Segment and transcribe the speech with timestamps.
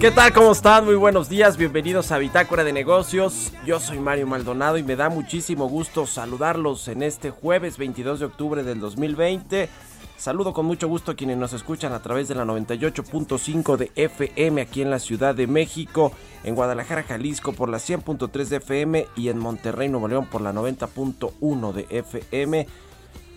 [0.00, 0.32] ¿Qué tal?
[0.32, 0.84] ¿Cómo están?
[0.84, 3.52] Muy buenos días, bienvenidos a Bitácora de Negocios.
[3.64, 8.26] Yo soy Mario Maldonado y me da muchísimo gusto saludarlos en este jueves 22 de
[8.26, 9.68] octubre del 2020.
[10.16, 14.60] Saludo con mucho gusto a quienes nos escuchan a través de la 98.5 de FM
[14.60, 16.12] aquí en la Ciudad de México,
[16.44, 20.52] en Guadalajara, Jalisco por la 100.3 de FM y en Monterrey, Nuevo León por la
[20.52, 22.66] 90.1 de FM.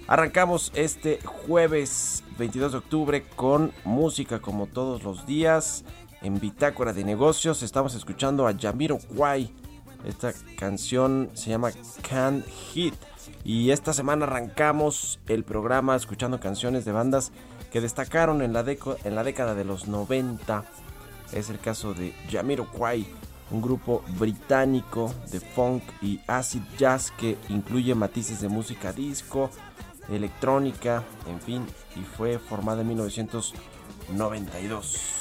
[0.07, 5.83] Arrancamos este jueves 22 de octubre con música como todos los días
[6.21, 7.61] en Bitácora de Negocios.
[7.63, 9.53] Estamos escuchando a Yamiro Kwai.
[10.05, 11.71] Esta canción se llama
[12.09, 12.95] Can't Hit.
[13.43, 17.31] Y esta semana arrancamos el programa escuchando canciones de bandas
[17.71, 20.63] que destacaron en la, deco- en la década de los 90.
[21.33, 23.05] Es el caso de Yamiro Kwai,
[23.51, 29.49] un grupo británico de funk y acid jazz que incluye matices de música disco,
[30.11, 31.65] electrónica, en fin,
[31.95, 35.15] y fue formada en 1992.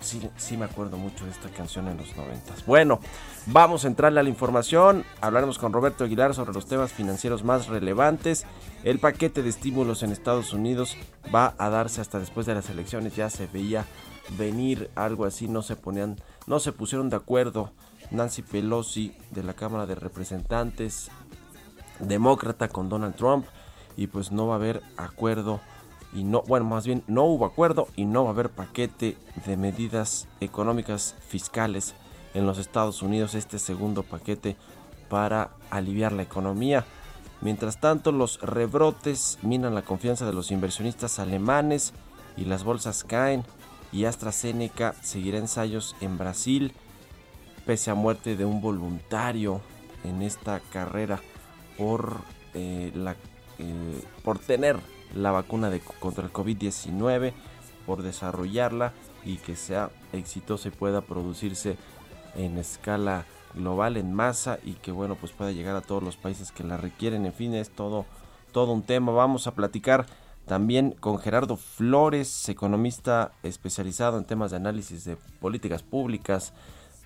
[0.00, 2.52] Sí, sí me acuerdo mucho de esta canción en los 90.
[2.66, 3.00] Bueno,
[3.46, 5.02] vamos a entrarle a la información.
[5.22, 8.44] Hablaremos con Roberto Aguilar sobre los temas financieros más relevantes.
[8.82, 10.98] El paquete de estímulos en Estados Unidos
[11.34, 13.16] va a darse hasta después de las elecciones.
[13.16, 13.86] Ya se veía
[14.36, 16.16] venir algo así, no se ponían,
[16.46, 17.72] no se pusieron de acuerdo.
[18.10, 21.10] Nancy Pelosi de la Cámara de Representantes,
[22.00, 23.46] demócrata con Donald Trump,
[23.96, 25.60] y pues no va a haber acuerdo
[26.12, 29.16] y no, bueno, más bien no hubo acuerdo y no va a haber paquete
[29.46, 31.94] de medidas económicas fiscales
[32.34, 34.56] en los Estados Unidos, este segundo paquete
[35.08, 36.84] para aliviar la economía.
[37.40, 41.92] Mientras tanto, los rebrotes minan la confianza de los inversionistas alemanes
[42.36, 43.44] y las bolsas caen
[43.92, 46.72] y AstraZeneca seguirá ensayos en Brasil
[47.66, 49.60] pese a muerte de un voluntario
[50.04, 51.20] en esta carrera
[51.78, 52.18] por
[52.54, 53.16] eh, la
[53.58, 54.78] eh, por tener
[55.14, 57.32] la vacuna de, contra el COVID-19,
[57.86, 58.92] por desarrollarla
[59.24, 61.76] y que sea exitosa y pueda producirse
[62.34, 66.52] en escala global, en masa y que bueno pues pueda llegar a todos los países
[66.52, 67.26] que la requieren.
[67.26, 68.06] En fin, es todo,
[68.52, 69.12] todo un tema.
[69.12, 70.06] Vamos a platicar
[70.46, 76.52] también con Gerardo Flores, economista especializado en temas de análisis de políticas públicas,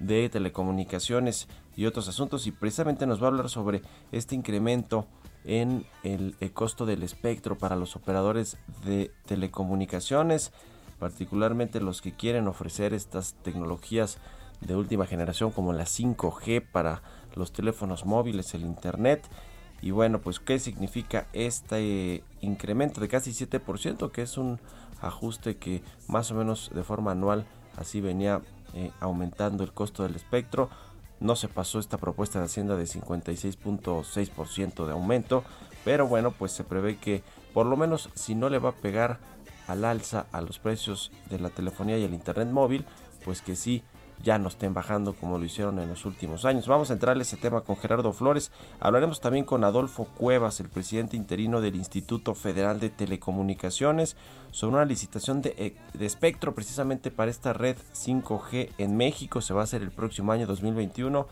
[0.00, 3.82] de telecomunicaciones y otros asuntos y precisamente nos va a hablar sobre
[4.12, 5.06] este incremento
[5.48, 10.52] en el, costo del espectro para los operadores de telecomunicaciones,
[10.98, 14.18] particularmente los que quieren ofrecer estas tecnologías
[14.60, 17.02] de última generación como la 5G para
[17.34, 19.26] los teléfonos móviles, el internet.
[19.80, 24.60] Y bueno, pues qué significa este incremento de casi 7%, que es un
[25.00, 27.46] ajuste que más o menos de forma anual
[27.76, 28.42] así venía
[28.74, 30.68] eh, aumentando el costo del espectro.
[31.20, 35.44] No se pasó esta propuesta de Hacienda de 56.6% de aumento,
[35.84, 37.22] pero bueno, pues se prevé que
[37.52, 39.18] por lo menos si no le va a pegar
[39.66, 42.86] al alza a los precios de la telefonía y el internet móvil,
[43.24, 43.82] pues que sí
[44.22, 46.66] ya no estén bajando como lo hicieron en los últimos años.
[46.66, 48.50] Vamos a entrarle ese tema con Gerardo Flores.
[48.80, 54.16] Hablaremos también con Adolfo Cuevas, el presidente interino del Instituto Federal de Telecomunicaciones,
[54.50, 59.40] sobre una licitación de, eh, de espectro precisamente para esta red 5G en México.
[59.40, 61.26] Se va a hacer el próximo año 2021.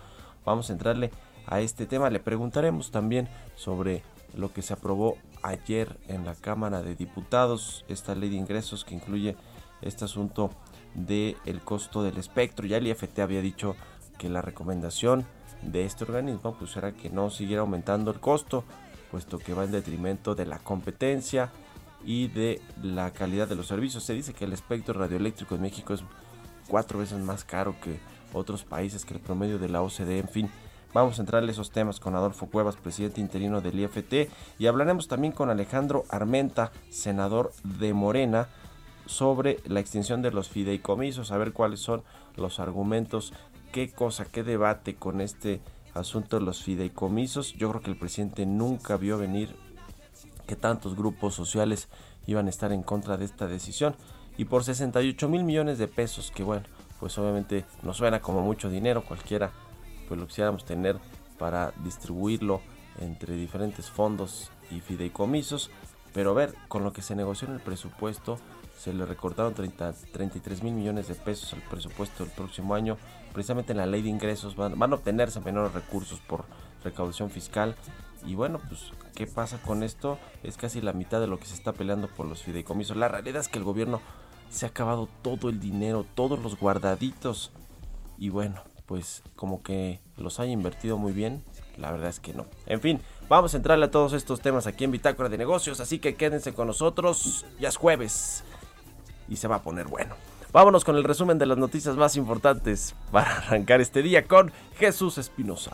[0.44, 1.11] Vamos a entrarle
[1.47, 2.11] a este tema.
[2.11, 4.03] Le preguntaremos también sobre
[4.37, 8.94] lo que se aprobó ayer en la Cámara de Diputados, esta ley de ingresos que
[8.94, 9.37] incluye
[9.83, 10.50] este asunto
[10.97, 12.67] del el costo del espectro.
[12.67, 13.77] Ya el IFT había dicho
[14.19, 15.27] que la recomendación
[15.63, 18.65] de este organismo pues era que no siguiera aumentando el costo,
[19.11, 21.51] puesto que va en detrimento de la competencia
[22.05, 24.05] y de la calidad de los servicios.
[24.05, 26.03] Se dice que el espectro radioeléctrico en México es
[26.69, 27.99] cuatro veces más caro que
[28.33, 30.51] otros países, que el promedio de la OCDE, en fin.
[30.93, 35.33] Vamos a entrarle esos temas con Adolfo Cuevas, presidente interino del IFT, y hablaremos también
[35.33, 38.49] con Alejandro Armenta, senador de Morena,
[39.06, 42.03] sobre la extinción de los fideicomisos, a ver cuáles son
[42.37, 43.32] los argumentos,
[43.73, 45.61] qué cosa, qué debate con este
[45.94, 47.55] asunto de los fideicomisos.
[47.55, 49.55] Yo creo que el presidente nunca vio venir
[50.47, 51.88] que tantos grupos sociales
[52.26, 53.94] iban a estar en contra de esta decisión.
[54.37, 56.67] Y por 68 mil millones de pesos, que bueno,
[57.00, 59.52] pues obviamente nos suena como mucho dinero, cualquiera
[60.09, 60.99] pues lo quisiéramos tener
[61.38, 62.61] para distribuirlo
[63.00, 65.70] entre diferentes fondos y fideicomisos.
[66.12, 68.38] Pero a ver, con lo que se negoció en el presupuesto,
[68.78, 72.99] se le recortaron 30, 33 mil millones de pesos al presupuesto del próximo año.
[73.32, 76.44] Precisamente en la ley de ingresos van, van a obtenerse menores recursos por
[76.84, 77.75] recaudación fiscal.
[78.26, 80.19] Y bueno, pues, ¿qué pasa con esto?
[80.43, 82.96] Es casi la mitad de lo que se está peleando por los fideicomisos.
[82.96, 84.00] La realidad es que el gobierno
[84.50, 87.52] se ha acabado todo el dinero, todos los guardaditos.
[88.19, 91.44] Y bueno, pues como que los haya invertido muy bien.
[91.76, 92.46] La verdad es que no.
[92.67, 95.81] En fin, vamos a entrarle a todos estos temas aquí en Bitácora de Negocios.
[95.81, 97.44] Así que quédense con nosotros.
[97.61, 98.44] Ya es jueves
[99.28, 100.14] y se va a poner bueno.
[100.52, 105.19] Vámonos con el resumen de las noticias más importantes para arrancar este día con Jesús
[105.19, 105.73] Espinosa.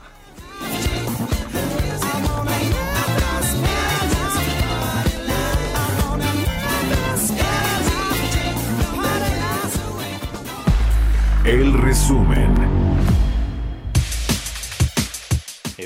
[11.45, 12.82] El resumen.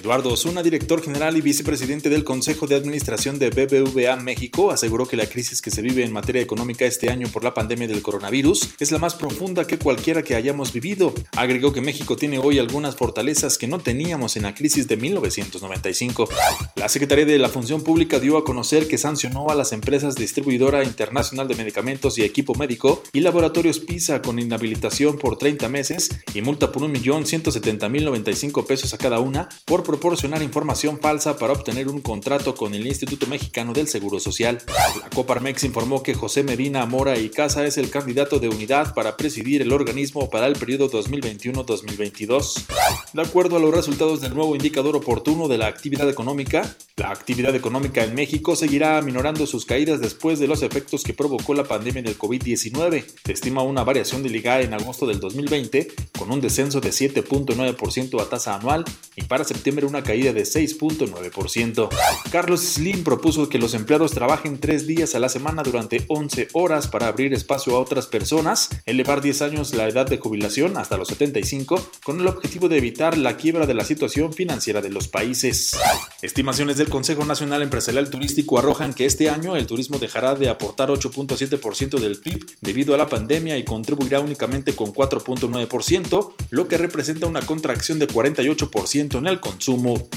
[0.07, 5.17] Eduardo Osuna, director general y vicepresidente del Consejo de Administración de BBVA México, aseguró que
[5.17, 8.69] la crisis que se vive en materia económica este año por la pandemia del coronavirus
[8.79, 11.13] es la más profunda que cualquiera que hayamos vivido.
[11.37, 16.29] Agregó que México tiene hoy algunas fortalezas que no teníamos en la crisis de 1995.
[16.77, 20.85] La Secretaría de la Función Pública dio a conocer que sancionó a las empresas distribuidora
[20.85, 26.43] internacional de medicamentos y equipo médico y laboratorios PISA con inhabilitación por 30 meses y
[26.43, 32.55] multa por 1.170.095 pesos a cada una por proporcionar información falsa para obtener un contrato
[32.55, 34.59] con el Instituto Mexicano del Seguro Social.
[35.01, 39.17] La Coparmex informó que José Medina Mora y Casa es el candidato de unidad para
[39.17, 42.67] presidir el organismo para el periodo 2021-2022.
[43.15, 47.55] De acuerdo a los resultados del nuevo indicador oportuno de la actividad económica, la actividad
[47.55, 52.03] económica en México seguirá aminorando sus caídas después de los efectos que provocó la pandemia
[52.03, 53.05] del COVID-19.
[53.25, 55.89] Se estima una variación de liga en agosto del 2020
[56.19, 58.85] con un descenso de 7.9% a tasa anual
[59.15, 61.89] y para septiembre una caída de 6.9%.
[62.31, 66.89] Carlos Slim propuso que los empleados trabajen tres días a la semana durante 11 horas
[66.89, 71.09] para abrir espacio a otras personas, elevar 10 años la edad de jubilación hasta los
[71.09, 75.77] 75, con el objetivo de evitar la quiebra de la situación financiera de los países.
[76.23, 80.89] Estimaciones del Consejo Nacional Empresarial Turístico arrojan que este año el turismo dejará de aportar
[80.89, 87.27] 8.7% del PIB debido a la pandemia y contribuirá únicamente con 4.9%, lo que representa
[87.27, 89.66] una contracción de 48% en el consumo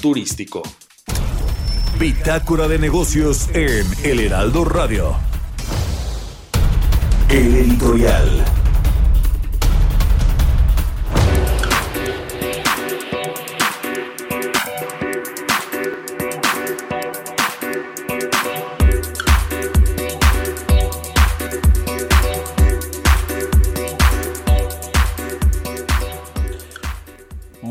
[0.00, 0.62] turístico.
[1.98, 5.16] Bitácora de negocios en El Heraldo Radio.
[7.28, 8.59] El editorial.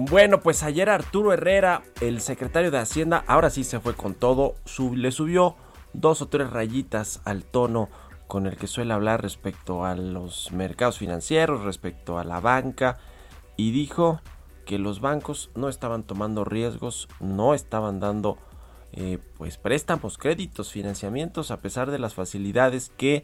[0.10, 4.56] Bueno, pues ayer Arturo Herrera, el secretario de Hacienda, ahora sí se fue con todo,
[4.96, 5.56] le subió
[5.94, 7.90] dos o tres rayitas al tono
[8.26, 12.98] con el que suele hablar respecto a los mercados financieros, respecto a la banca,
[13.56, 14.20] y dijo
[14.66, 18.40] que los bancos no estaban tomando riesgos, no estaban dando
[18.94, 23.24] eh, pues préstamos, créditos, financiamientos, a pesar de las facilidades que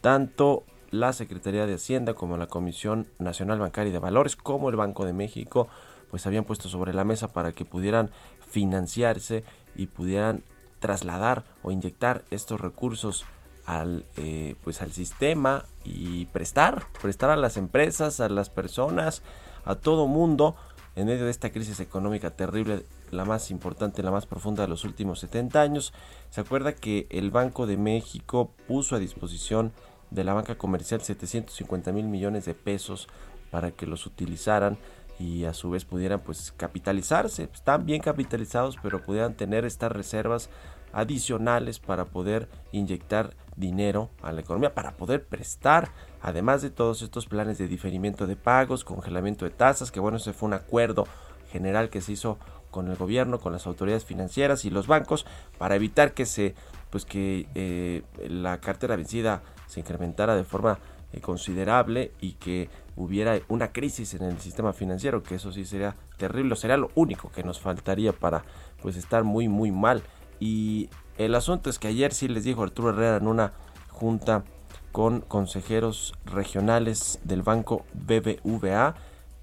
[0.00, 5.04] tanto la Secretaría de Hacienda como la Comisión Nacional Bancaria de Valores como el Banco
[5.04, 5.68] de México
[6.10, 8.10] pues habían puesto sobre la mesa para que pudieran
[8.48, 9.44] financiarse
[9.74, 10.42] y pudieran
[10.78, 13.24] trasladar o inyectar estos recursos
[13.66, 19.22] al eh, pues al sistema y prestar prestar a las empresas a las personas
[19.64, 20.54] a todo mundo
[20.96, 24.84] en medio de esta crisis económica terrible la más importante la más profunda de los
[24.84, 25.92] últimos 70 años.
[26.30, 29.72] Se acuerda que el Banco de México puso a disposición
[30.10, 33.08] de la banca comercial 750 mil millones de pesos
[33.50, 34.78] para que los utilizaran
[35.18, 37.48] y a su vez pudieran pues capitalizarse.
[37.52, 40.50] Están bien capitalizados, pero pudieran tener estas reservas
[40.92, 45.90] adicionales para poder inyectar dinero a la economía, para poder prestar,
[46.22, 50.32] además de todos estos planes de diferimiento de pagos, congelamiento de tasas, que bueno, ese
[50.32, 51.06] fue un acuerdo
[51.50, 52.38] general que se hizo
[52.70, 55.26] con el gobierno, con las autoridades financieras y los bancos
[55.58, 56.54] para evitar que se
[56.90, 60.78] pues que eh, la cartera vencida se incrementara de forma
[61.14, 65.94] eh, considerable y que hubiera una crisis en el sistema financiero, que eso sí sería
[66.16, 68.44] terrible, sería lo único que nos faltaría para
[68.82, 70.02] pues estar muy muy mal.
[70.40, 73.52] Y el asunto es que ayer sí les dijo Arturo Herrera en una
[73.90, 74.44] junta
[74.90, 78.94] con consejeros regionales del banco BBVA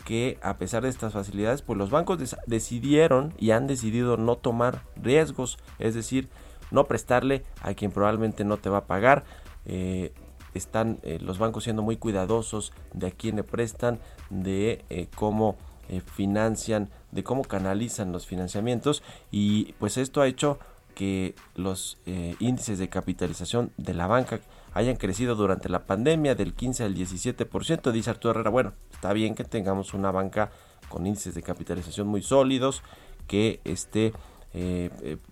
[0.03, 4.81] que a pesar de estas facilidades, pues los bancos decidieron y han decidido no tomar
[4.95, 6.29] riesgos, es decir,
[6.71, 9.23] no prestarle a quien probablemente no te va a pagar.
[9.65, 10.13] Eh,
[10.53, 15.57] están eh, los bancos siendo muy cuidadosos de a quién le prestan, de eh, cómo
[15.89, 19.03] eh, financian, de cómo canalizan los financiamientos.
[19.31, 20.59] Y pues esto ha hecho
[20.95, 21.97] que los
[22.39, 24.41] índices de capitalización de la banca
[24.73, 29.33] hayan crecido durante la pandemia del 15 al 17%, dice Arturo Herrera, bueno, está bien
[29.33, 30.51] que tengamos una banca
[30.89, 32.83] con índices de capitalización muy sólidos,
[33.25, 34.13] que esté,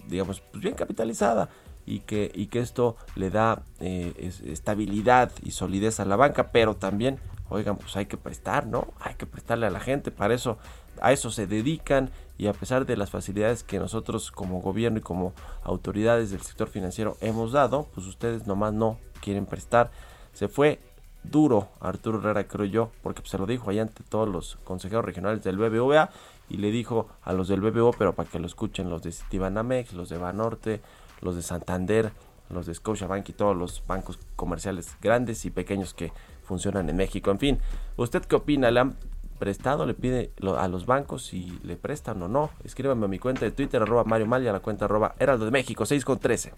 [0.08, 1.50] digamos, pues bien capitalizada,
[1.90, 6.76] y que, y que esto le da eh, estabilidad y solidez a la banca, pero
[6.76, 7.18] también,
[7.50, 8.94] oigan, pues hay que prestar, ¿no?
[9.00, 10.60] Hay que prestarle a la gente, para eso,
[11.02, 15.02] a eso se dedican y a pesar de las facilidades que nosotros como gobierno y
[15.02, 19.90] como autoridades del sector financiero hemos dado, pues ustedes nomás no quieren prestar.
[20.34, 20.80] Se fue
[21.24, 25.04] duro Arturo Herrera, creo yo, porque pues, se lo dijo ahí ante todos los consejeros
[25.04, 26.12] regionales del BBVA
[26.50, 29.94] y le dijo a los del BBVA, pero para que lo escuchen los de Citibanamex,
[29.94, 30.82] los de Banorte,
[31.22, 32.12] los de Santander,
[32.50, 36.12] los de Scotiabank y todos los bancos comerciales grandes y pequeños que
[36.44, 37.32] funcionan en México.
[37.32, 37.60] En fin,
[37.96, 38.72] ¿usted qué opina?
[38.72, 38.96] ¿Le han
[39.38, 39.86] prestado?
[39.86, 42.50] ¿Le pide a los bancos si le prestan o no?
[42.64, 45.46] Escríbame a mi cuenta de Twitter, arroba Mario Mal, y a la cuenta arroba Heraldo
[45.46, 46.54] de México, 6 con 13.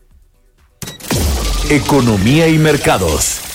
[1.70, 3.51] Economía y mercados.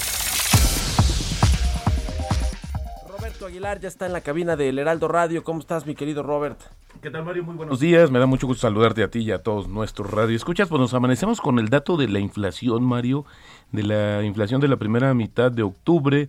[3.56, 5.42] Aguilar ya está en la cabina del Heraldo Radio.
[5.42, 6.60] ¿Cómo estás, mi querido Robert?
[7.00, 7.42] ¿Qué tal, Mario?
[7.42, 8.10] Muy buenos días.
[8.10, 10.68] Me da mucho gusto saludarte a ti y a todos nuestros radioescuchas.
[10.68, 13.24] Pues nos amanecemos con el dato de la inflación, Mario,
[13.72, 16.28] de la inflación de la primera mitad de octubre.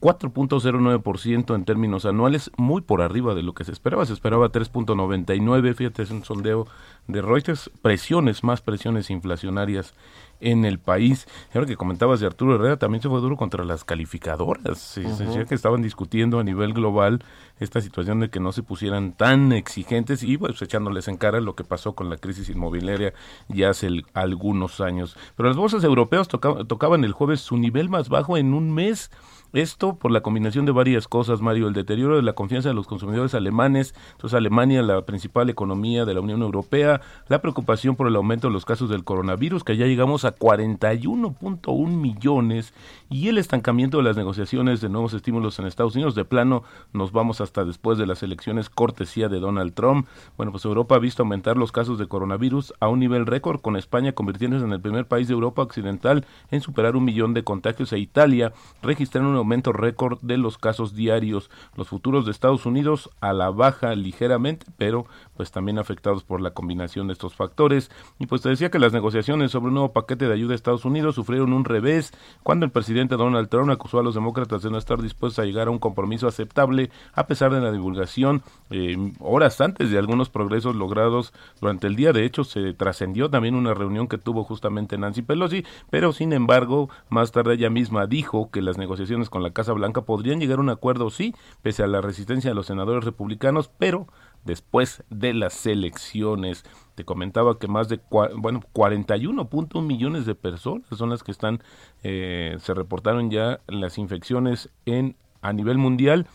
[0.00, 4.06] 4.09% en términos anuales, muy por arriba de lo que se esperaba.
[4.06, 6.66] Se esperaba 3.99, fíjate, es un sondeo
[7.06, 7.70] de Reuters.
[7.82, 9.94] Presiones, más presiones inflacionarias
[10.40, 11.26] en el país.
[11.54, 14.78] Ahora que comentabas de Arturo Herrera, también se fue duro contra las calificadoras.
[14.78, 17.24] Se decía que estaban discutiendo a nivel global
[17.58, 21.54] esta situación de que no se pusieran tan exigentes y pues echándoles en cara lo
[21.54, 23.14] que pasó con la crisis inmobiliaria
[23.48, 25.16] ya hace algunos años.
[25.36, 29.10] Pero las bolsas europeas tocaban el jueves su nivel más bajo en un mes.
[29.56, 32.86] Esto por la combinación de varias cosas, Mario, el deterioro de la confianza de los
[32.86, 38.16] consumidores alemanes, entonces Alemania, la principal economía de la Unión Europea, la preocupación por el
[38.16, 42.74] aumento de los casos del coronavirus, que ya llegamos a 41.1 millones,
[43.08, 46.14] y el estancamiento de las negociaciones de nuevos estímulos en Estados Unidos.
[46.14, 50.06] De plano, nos vamos hasta después de las elecciones cortesía de Donald Trump.
[50.36, 53.76] Bueno, pues Europa ha visto aumentar los casos de coronavirus a un nivel récord, con
[53.76, 57.92] España convirtiéndose en el primer país de Europa Occidental en superar un millón de contagios
[57.92, 61.50] e Italia registrando un aumento récord de los casos diarios.
[61.76, 66.50] Los futuros de Estados Unidos a la baja ligeramente, pero pues también afectados por la
[66.50, 67.90] combinación de estos factores.
[68.18, 70.84] Y pues te decía que las negociaciones sobre un nuevo paquete de ayuda a Estados
[70.84, 72.12] Unidos sufrieron un revés
[72.42, 75.68] cuando el presidente Donald Trump acusó a los demócratas de no estar dispuestos a llegar
[75.68, 80.74] a un compromiso aceptable a pesar de la divulgación eh, horas antes de algunos progresos
[80.74, 82.12] logrados durante el día.
[82.12, 86.88] De hecho, se trascendió también una reunión que tuvo justamente Nancy Pelosi, pero sin embargo,
[87.08, 90.62] más tarde ella misma dijo que las negociaciones con la Casa Blanca podrían llegar a
[90.62, 94.06] un acuerdo, sí, pese a la resistencia de los senadores republicanos, pero
[94.46, 96.64] después de las elecciones.
[96.94, 101.62] Te comentaba que más de bueno 41.1 millones de personas son las que están
[102.02, 106.26] eh, se reportaron ya las infecciones en a nivel mundial.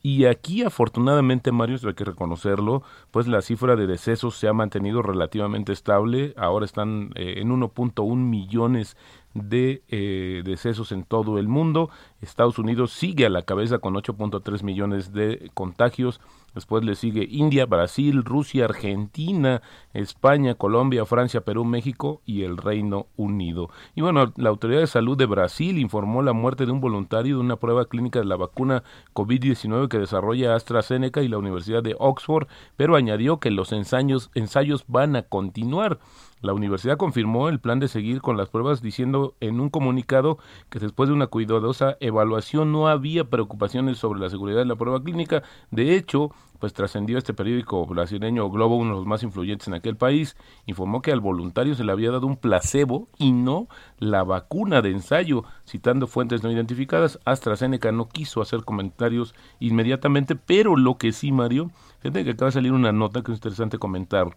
[0.00, 5.02] Y aquí afortunadamente, Mario, hay que reconocerlo, pues la cifra de decesos se ha mantenido
[5.02, 6.34] relativamente estable.
[6.36, 8.96] Ahora están eh, en 1.1 millones
[9.44, 11.90] de eh, decesos en todo el mundo.
[12.20, 16.20] Estados Unidos sigue a la cabeza con 8.3 millones de contagios.
[16.54, 23.06] Después le sigue India, Brasil, Rusia, Argentina, España, Colombia, Francia, Perú, México y el Reino
[23.16, 23.70] Unido.
[23.94, 27.42] Y bueno, la Autoridad de Salud de Brasil informó la muerte de un voluntario de
[27.42, 28.82] una prueba clínica de la vacuna
[29.14, 34.84] COVID-19 que desarrolla AstraZeneca y la Universidad de Oxford, pero añadió que los ensayos, ensayos
[34.88, 35.98] van a continuar.
[36.40, 40.38] La universidad confirmó el plan de seguir con las pruebas diciendo en un comunicado
[40.70, 45.02] que después de una cuidadosa evaluación no había preocupaciones sobre la seguridad de la prueba
[45.02, 45.42] clínica.
[45.72, 49.96] De hecho, pues trascendió este periódico brasileño Globo, uno de los más influyentes en aquel
[49.96, 53.68] país, informó que al voluntario se le había dado un placebo y no
[53.98, 55.44] la vacuna de ensayo.
[55.66, 61.70] Citando fuentes no identificadas, AstraZeneca no quiso hacer comentarios inmediatamente, pero lo que sí, Mario,
[62.00, 64.36] fíjate que acaba de salir una nota que es interesante comentar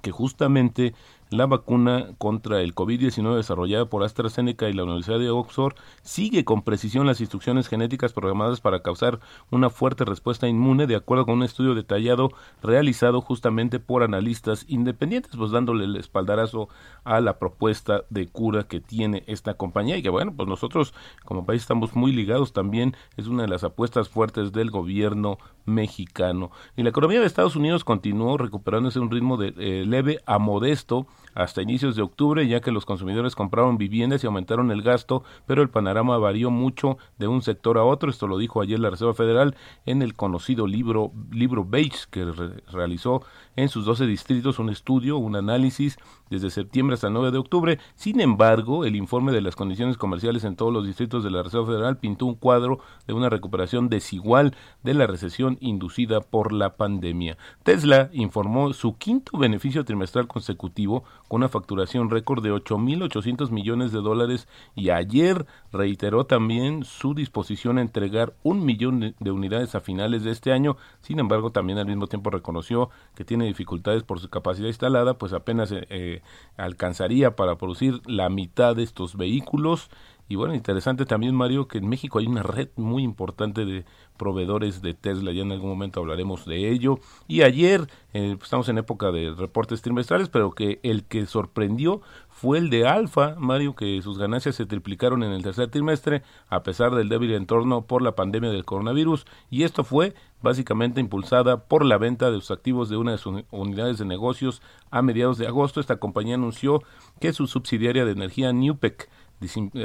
[0.00, 0.94] que justamente
[1.30, 6.62] la vacuna contra el COVID-19 desarrollada por AstraZeneca y la Universidad de Oxford sigue con
[6.62, 9.20] precisión las instrucciones genéticas programadas para causar
[9.50, 12.30] una fuerte respuesta inmune de acuerdo con un estudio detallado
[12.62, 16.68] realizado justamente por analistas independientes, pues dándole el espaldarazo
[17.04, 20.94] a la propuesta de cura que tiene esta compañía y que bueno, pues nosotros
[21.24, 26.50] como país estamos muy ligados también, es una de las apuestas fuertes del gobierno mexicano.
[26.76, 31.06] Y la economía de Estados Unidos continuó recuperándose un ritmo de eh, leve a modesto
[31.38, 35.62] hasta inicios de octubre, ya que los consumidores compraron viviendas y aumentaron el gasto, pero
[35.62, 38.10] el panorama varió mucho de un sector a otro.
[38.10, 39.54] Esto lo dijo ayer la Reserva Federal
[39.86, 42.24] en el conocido libro, libro Beige, que
[42.72, 43.22] realizó
[43.54, 45.96] en sus 12 distritos un estudio, un análisis
[46.30, 47.78] desde septiembre hasta el 9 de octubre.
[47.94, 51.66] Sin embargo, el informe de las condiciones comerciales en todos los distritos de la Reserva
[51.66, 57.36] Federal pintó un cuadro de una recuperación desigual de la recesión inducida por la pandemia.
[57.62, 64.00] Tesla informó su quinto beneficio trimestral consecutivo con una facturación récord de 8.800 millones de
[64.00, 70.24] dólares y ayer reiteró también su disposición a entregar un millón de unidades a finales
[70.24, 70.76] de este año.
[71.00, 75.32] Sin embargo, también al mismo tiempo reconoció que tiene dificultades por su capacidad instalada, pues
[75.32, 76.17] apenas eh,
[76.56, 79.90] alcanzaría para producir la mitad de estos vehículos.
[80.28, 83.86] Y bueno, interesante también, Mario, que en México hay una red muy importante de
[84.18, 86.98] proveedores de Tesla, ya en algún momento hablaremos de ello.
[87.26, 92.58] Y ayer, eh, estamos en época de reportes trimestrales, pero que el que sorprendió fue
[92.58, 96.94] el de Alfa, Mario, que sus ganancias se triplicaron en el tercer trimestre a pesar
[96.94, 101.98] del débil entorno por la pandemia del coronavirus y esto fue básicamente impulsada por la
[101.98, 105.80] venta de sus activos de una de sus unidades de negocios a mediados de agosto.
[105.80, 106.82] Esta compañía anunció
[107.20, 109.08] que su subsidiaria de energía Newpec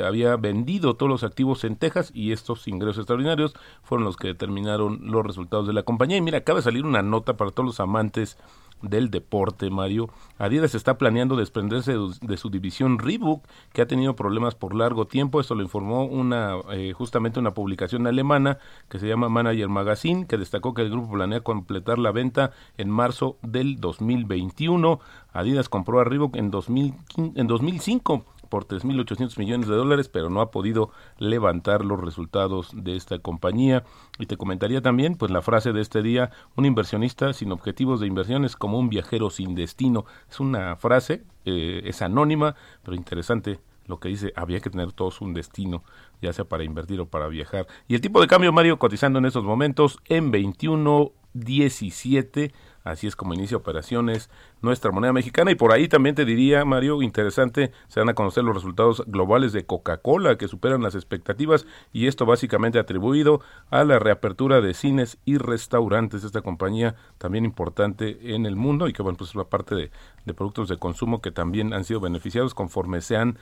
[0.04, 5.00] había vendido todos los activos en Texas y estos ingresos extraordinarios fueron los que determinaron
[5.04, 6.18] los resultados de la compañía.
[6.18, 8.38] Y mira, acaba de salir una nota para todos los amantes
[8.84, 10.10] del deporte, Mario.
[10.38, 15.40] Adidas está planeando desprenderse de su división Reebok, que ha tenido problemas por largo tiempo.
[15.40, 20.38] Esto lo informó una eh, justamente una publicación alemana que se llama Manager Magazine, que
[20.38, 25.00] destacó que el grupo planea completar la venta en marzo del 2021.
[25.32, 30.40] Adidas compró a Reebok en, 2015, en 2005 por 3.800 millones de dólares, pero no
[30.40, 33.84] ha podido levantar los resultados de esta compañía.
[34.20, 38.06] Y te comentaría también, pues la frase de este día, un inversionista sin objetivos de
[38.06, 40.06] inversión es como un viajero sin destino.
[40.30, 45.20] Es una frase, eh, es anónima, pero interesante lo que dice, había que tener todos
[45.22, 45.84] un destino,
[46.22, 47.66] ya sea para invertir o para viajar.
[47.88, 53.34] Y el tipo de cambio, Mario, cotizando en estos momentos en 21.17 Así es como
[53.34, 54.30] inicia operaciones
[54.62, 55.52] nuestra moneda mexicana.
[55.52, 59.54] Y por ahí también te diría, Mario, interesante, se van a conocer los resultados globales
[59.54, 65.18] de Coca-Cola que superan las expectativas y esto básicamente atribuido a la reapertura de cines
[65.26, 66.24] y restaurantes.
[66.24, 70.34] Esta compañía también importante en el mundo y que, bueno, pues es la parte de
[70.34, 73.38] productos de consumo que también han sido beneficiados conforme se han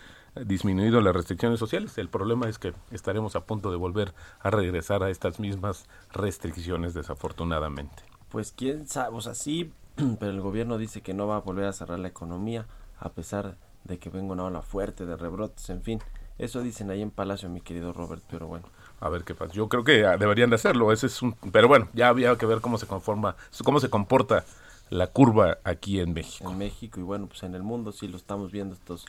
[0.46, 1.98] disminuido las restricciones sociales.
[1.98, 6.94] El problema es que estaremos a punto de volver a regresar a estas mismas restricciones,
[6.94, 8.11] desafortunadamente.
[8.32, 9.72] Pues quién sabe, o sea, sí,
[10.20, 12.66] pero el gobierno dice que no va a volver a cerrar la economía
[13.00, 16.00] a pesar de que venga una ola fuerte de rebrotes, en fin.
[16.38, 18.66] Eso dicen ahí en Palacio, mi querido Robert, pero bueno.
[19.00, 19.54] A ver qué pasa.
[19.54, 20.92] Yo creo que deberían de hacerlo.
[20.92, 24.46] Ese es un, pero bueno, ya había que ver cómo se conforma, cómo se comporta
[24.90, 26.50] la curva aquí en México.
[26.50, 29.06] En México y bueno, pues en el mundo sí lo estamos viendo estos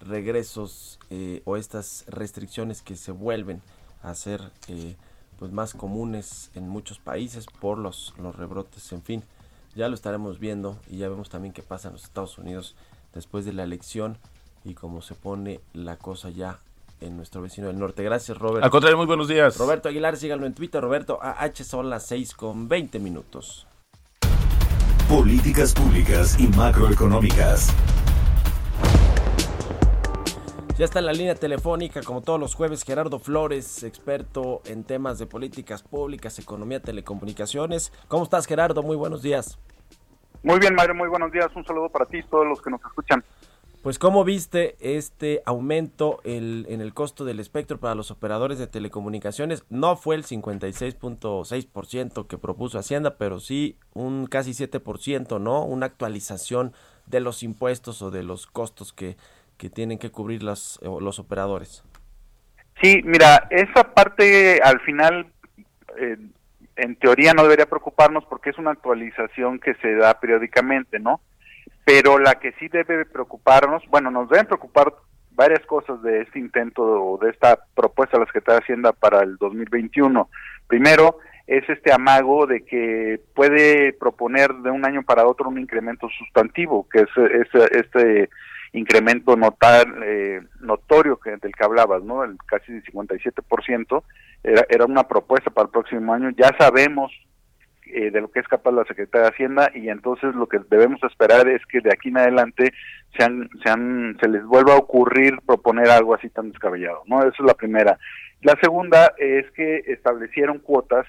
[0.00, 3.60] regresos eh, o estas restricciones que se vuelven
[4.02, 4.96] a hacer eh,
[5.38, 9.22] pues más comunes en muchos países por los, los rebrotes, en fin,
[9.74, 12.74] ya lo estaremos viendo y ya vemos también qué pasa en los Estados Unidos
[13.14, 14.18] después de la elección
[14.64, 16.58] y cómo se pone la cosa ya
[17.00, 18.02] en nuestro vecino del norte.
[18.02, 18.64] Gracias, Roberto.
[18.64, 19.56] Al contrario, muy buenos días.
[19.58, 23.66] Roberto Aguilar, síganlo en Twitter, Roberto AH, son las 6 con 20 minutos.
[25.08, 27.72] Políticas públicas y macroeconómicas.
[30.78, 35.18] Ya está en la línea telefónica, como todos los jueves, Gerardo Flores, experto en temas
[35.18, 37.94] de políticas públicas, economía, telecomunicaciones.
[38.08, 38.82] ¿Cómo estás, Gerardo?
[38.82, 39.58] Muy buenos días.
[40.42, 41.46] Muy bien, Mario, muy buenos días.
[41.56, 43.24] Un saludo para ti y todos los que nos escuchan.
[43.82, 49.64] Pues, ¿cómo viste este aumento en el costo del espectro para los operadores de telecomunicaciones?
[49.70, 55.64] No fue el 56.6% que propuso Hacienda, pero sí un casi 7%, ¿no?
[55.64, 56.74] Una actualización
[57.06, 59.16] de los impuestos o de los costos que,
[59.56, 61.84] que tienen que cubrir las, los operadores.
[62.82, 65.26] Sí, mira, esa parte al final,
[65.98, 66.18] eh,
[66.76, 71.20] en teoría no debería preocuparnos porque es una actualización que se da periódicamente, ¿no?
[71.84, 74.92] Pero la que sí debe preocuparnos, bueno, nos deben preocupar
[75.30, 79.22] varias cosas de este intento o de esta propuesta de la Secretaría de Hacienda para
[79.22, 80.28] el 2021.
[80.66, 86.08] Primero, es este amago de que puede proponer de un año para otro un incremento
[86.18, 88.28] sustantivo, que es, es este
[88.78, 92.24] incremento notar, eh, notorio que, del que hablabas, ¿no?
[92.24, 94.02] El casi 57%,
[94.42, 96.30] era, era una propuesta para el próximo año.
[96.36, 97.12] Ya sabemos
[97.86, 101.00] eh, de lo que es capaz la Secretaría de Hacienda y entonces lo que debemos
[101.04, 102.72] esperar es que de aquí en adelante
[103.16, 107.20] sean, sean, se les vuelva a ocurrir proponer algo así tan descabellado, ¿no?
[107.20, 107.98] Esa es la primera.
[108.42, 111.06] La segunda es que establecieron cuotas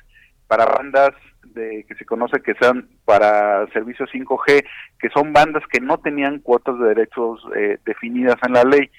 [0.47, 1.11] para bandas
[1.43, 4.65] de, que se conoce que sean para servicios 5G,
[4.99, 8.89] que son bandas que no tenían cuotas de derechos eh, definidas en la ley.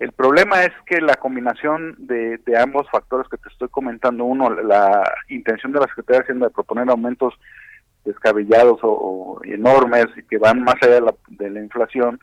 [0.00, 5.04] El problema es que la combinación de, ambos factores que te estoy comentando, uno, la
[5.28, 7.34] intención de la Secretaría de Hacienda de proponer aumentos
[8.04, 12.20] descabellados o, enormes y que van más allá de la, de la inflación,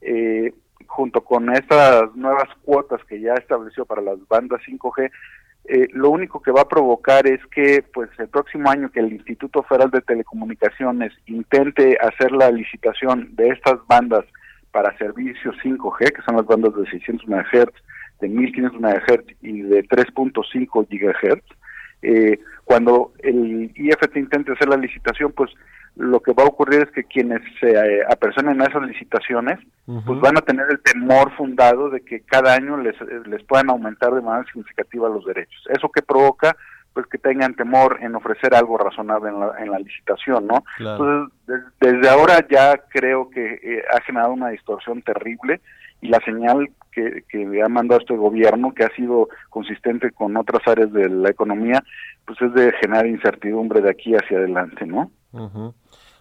[0.00, 0.52] eh,
[0.86, 5.10] junto con estas nuevas cuotas que ya estableció para las bandas 5G,
[5.64, 9.12] eh, lo único que va a provocar es que pues el próximo año que el
[9.12, 14.24] Instituto Federal de Telecomunicaciones intente hacer la licitación de estas bandas
[14.72, 17.72] para servicios 5G, que son las bandas de 600 MHz,
[18.20, 21.42] de 1500 MHz y de 3.5 GHz,
[22.02, 25.50] eh, cuando el IFT intente hacer la licitación, pues
[25.96, 29.58] lo que va a ocurrir es que quienes se eh, apersonen a esas licitaciones,
[30.06, 32.94] pues van a tener el temor fundado de que cada año les,
[33.26, 35.66] les puedan aumentar de manera significativa los derechos.
[35.68, 36.56] Eso que provoca
[36.92, 40.64] pues que tengan temor en ofrecer algo razonable en la, en la licitación, ¿no?
[40.78, 41.32] Entonces,
[41.80, 45.60] desde ahora ya creo que eh, ha generado una distorsión terrible
[46.00, 50.66] y la señal que, que ha mandado este gobierno, que ha sido consistente con otras
[50.66, 51.82] áreas de la economía,
[52.26, 55.10] pues es de generar incertidumbre de aquí hacia adelante, ¿no?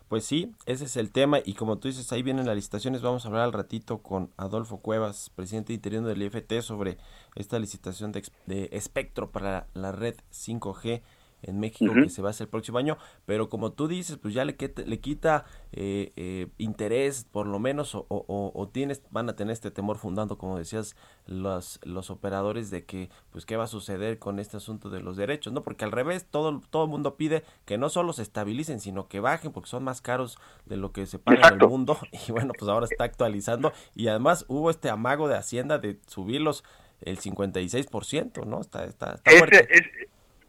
[0.10, 3.24] Pues sí, ese es el tema y como tú dices, ahí vienen las licitaciones, vamos
[3.24, 6.98] a hablar al ratito con Adolfo Cuevas, presidente interino del IFT, sobre
[7.36, 11.04] esta licitación de, de espectro para la red 5G
[11.42, 14.34] en México que se va a hacer el próximo año, pero como tú dices, pues
[14.34, 19.36] ya le, le quita eh, eh, interés por lo menos o, o, tienes, van a
[19.36, 23.68] tener este temor fundando, como decías, los, los operadores de que, pues qué va a
[23.68, 25.64] suceder con este asunto de los derechos, ¿no?
[25.64, 29.20] Porque al revés, todo, todo el mundo pide que no solo se estabilicen, sino que
[29.20, 31.98] bajen porque son más caros de lo que se paga en el mundo
[32.28, 36.64] y bueno, pues ahora está actualizando y además hubo este amago de Hacienda de subirlos
[37.02, 38.62] el 56%, ¿no?
[38.62, 39.68] Está, está, está fuerte.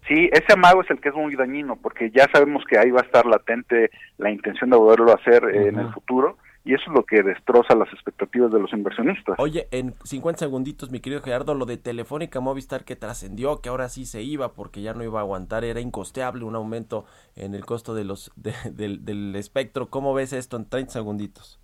[0.09, 3.01] Sí, ese amago es el que es muy dañino, porque ya sabemos que ahí va
[3.01, 6.93] a estar latente la intención de volverlo a hacer en el futuro, y eso es
[6.93, 9.37] lo que destroza las expectativas de los inversionistas.
[9.39, 13.89] Oye, en 50 segunditos, mi querido Gerardo, lo de Telefónica Movistar que trascendió, que ahora
[13.89, 17.65] sí se iba porque ya no iba a aguantar, era incosteable un aumento en el
[17.65, 19.89] costo de los del, del espectro.
[19.89, 21.61] ¿Cómo ves esto en 30 segunditos?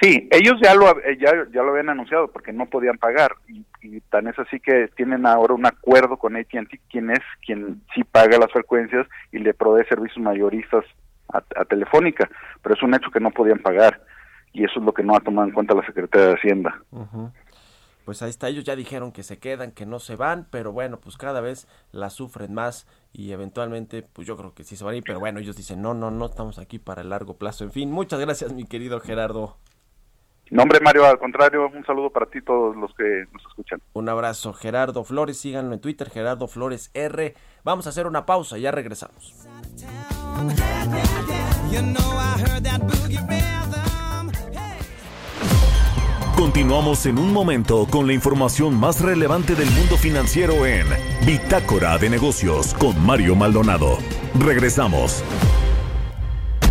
[0.00, 3.64] Sí, ellos ya lo, eh, ya, ya lo habían anunciado porque no podían pagar y,
[4.10, 8.38] tan es así que tienen ahora un acuerdo con AT&T, quien es quien sí paga
[8.38, 10.84] las frecuencias y le provee servicios mayoristas
[11.28, 12.28] a, Telefónica,
[12.62, 14.02] pero es un hecho que no podían pagar
[14.52, 16.80] y eso es lo que no ha tomado en cuenta la Secretaría de Hacienda.
[18.04, 21.00] Pues ahí está, ellos ya dijeron que se quedan, que no se van, pero bueno,
[21.00, 24.94] pues cada vez la sufren más y eventualmente, pues yo creo que sí se van
[24.94, 27.64] a ir, pero bueno, ellos dicen, no, no, no, estamos aquí para el largo plazo.
[27.64, 29.56] En fin, muchas gracias mi querido Gerardo.
[30.50, 33.80] Nombre Mario, al contrario, un saludo para ti todos los que nos escuchan.
[33.94, 37.34] Un abrazo, Gerardo Flores, síganlo en Twitter, Gerardo Flores R.
[37.64, 39.34] Vamos a hacer una pausa, ya regresamos.
[46.36, 50.86] Continuamos en un momento con la información más relevante del mundo financiero en
[51.24, 53.98] Bitácora de Negocios con Mario Maldonado.
[54.38, 55.24] Regresamos.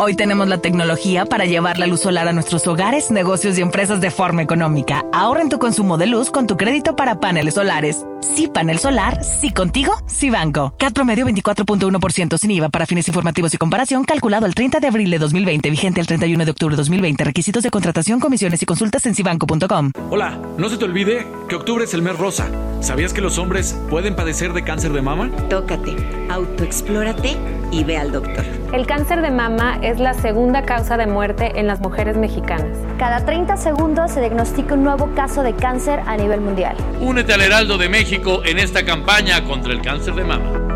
[0.00, 4.00] Hoy tenemos la tecnología para llevar la luz solar a nuestros hogares, negocios y empresas
[4.00, 5.04] de forma económica.
[5.12, 8.06] Ahorra en tu consumo de luz con tu crédito para paneles solares.
[8.20, 10.72] Sí panel solar, sí contigo, sí banco.
[10.78, 15.10] CAT promedio 24.1% sin IVA para fines informativos y comparación calculado el 30 de abril
[15.10, 17.24] de 2020, vigente el 31 de octubre de 2020.
[17.24, 19.90] Requisitos de contratación, comisiones y consultas en sibanco.com.
[20.10, 22.48] Hola, no se te olvide que octubre es el mes rosa.
[22.82, 25.28] ¿Sabías que los hombres pueden padecer de cáncer de mama?
[25.48, 25.96] Tócate,
[26.30, 28.44] autoexplórate y ve al doctor.
[28.72, 32.76] El cáncer de mama es la segunda causa de muerte en las mujeres mexicanas.
[32.98, 36.76] Cada 30 segundos se diagnostica un nuevo caso de cáncer a nivel mundial.
[37.00, 40.68] Únete al Heraldo de México en esta campaña contra el cáncer de mama.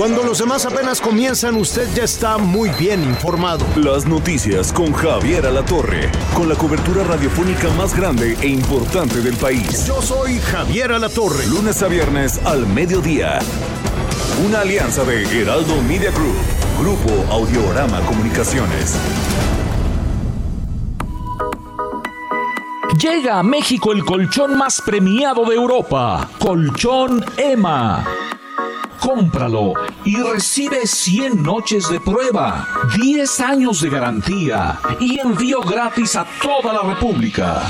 [0.00, 3.66] Cuando los demás apenas comienzan, usted ya está muy bien informado.
[3.76, 9.86] Las noticias con Javier Alatorre, con la cobertura radiofónica más grande e importante del país.
[9.86, 11.46] Yo soy Javier Alatorre.
[11.48, 13.40] Lunes a viernes al mediodía.
[14.46, 16.34] Una alianza de Heraldo Media Group,
[16.78, 18.96] Grupo Audiorama Comunicaciones.
[22.98, 28.02] Llega a México el colchón más premiado de Europa, Colchón Emma.
[28.98, 29.74] Cómpralo
[30.06, 36.72] y recibe 100 noches de prueba, 10 años de garantía y envío gratis a toda
[36.72, 37.68] la República.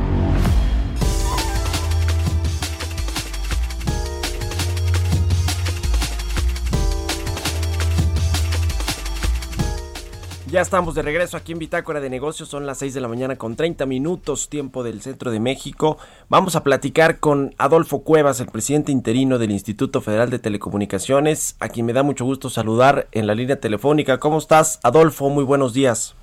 [10.58, 13.36] Ya estamos de regreso aquí en Bitácora de Negocios, son las 6 de la mañana
[13.36, 16.00] con 30 minutos, tiempo del centro de México.
[16.30, 21.70] Vamos a platicar con Adolfo Cuevas, el presidente interino del Instituto Federal de Telecomunicaciones, a
[21.70, 24.17] quien me da mucho gusto saludar en la línea telefónica.
[24.17, 25.30] ¿Cómo estás, Adolfo?
[25.30, 26.15] Muy buenos días.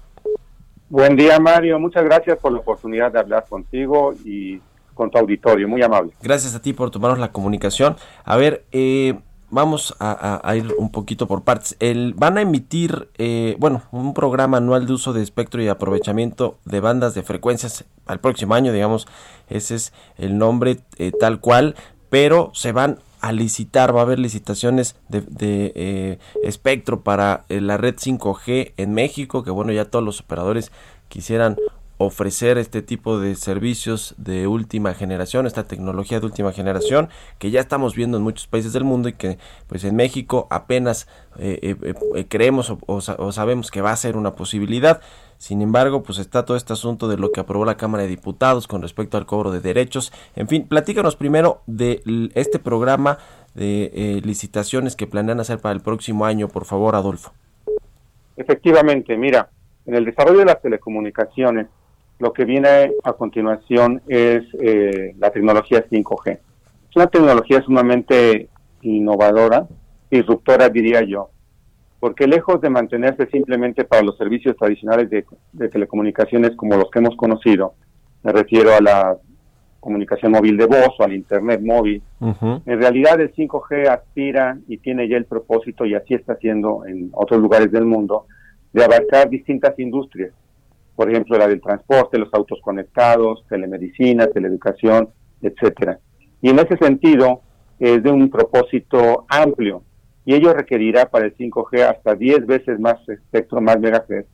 [0.89, 1.79] Buen día, Mario.
[1.79, 4.61] Muchas gracias por la oportunidad de hablar contigo y
[4.95, 5.69] con tu auditorio.
[5.69, 6.11] Muy amable.
[6.21, 7.95] Gracias a ti por tomarnos la comunicación.
[8.25, 9.15] A ver, eh,
[9.55, 11.77] vamos a, ir un poquito por partes.
[11.81, 16.59] El, van a emitir, eh, bueno, un programa anual de uso de espectro y aprovechamiento
[16.65, 19.07] de bandas de frecuencias al próximo año, digamos,
[19.49, 21.77] ese es el nombre eh, tal cual,
[22.11, 25.25] pero se van a licitar, va a haber licitaciones de,
[25.75, 30.73] eh, espectro para la red 5G en México, que bueno, ya todos los operadores
[31.09, 31.57] quisieran
[31.99, 37.61] ofrecer este tipo de servicios de última generación, esta tecnología de última generación que ya
[37.61, 41.07] estamos viendo en muchos países del mundo y que pues en México apenas
[41.39, 45.01] eh, eh, eh, creemos o, o, o, sabemos que va a ser una posibilidad.
[45.39, 48.67] Sin embargo, pues está todo este asunto de lo que aprobó la Cámara de Diputados
[48.67, 50.13] con respecto al cobro de derechos.
[50.37, 52.03] En fin, platícanos primero de
[52.35, 53.19] este programa
[53.55, 57.33] de licitaciones que planean hacer para el próximo año, por favor, Adolfo.
[58.37, 59.51] Efectivamente, mira,
[59.87, 61.67] en el desarrollo de las telecomunicaciones,
[62.19, 66.31] lo que viene a continuación es eh, la tecnología 5G.
[66.91, 68.49] Es una tecnología sumamente
[68.83, 69.67] innovadora,
[70.11, 71.31] disruptora diría yo,
[71.99, 77.01] porque lejos de mantenerse simplemente para los servicios tradicionales de, de telecomunicaciones como los que
[77.01, 77.75] hemos conocido,
[78.23, 79.17] me refiero a la
[79.81, 82.63] comunicación móvil de voz o al Internet móvil, uh -huh.
[82.65, 87.11] en realidad el 5G aspira y tiene ya el propósito, y así está haciendo en
[87.13, 88.27] otros lugares del mundo,
[88.73, 90.33] de abarcar distintas industrias
[90.97, 95.09] por ejemplo, la del transporte, los autos conectados, telemedicina, teleeducación,
[95.43, 95.99] etcétera.
[96.41, 97.43] Y en ese sentido,
[97.79, 99.83] es de un propósito amplio,
[100.25, 104.29] y ello requerirá para el 5G hasta 10 veces más espectro, más megahertz,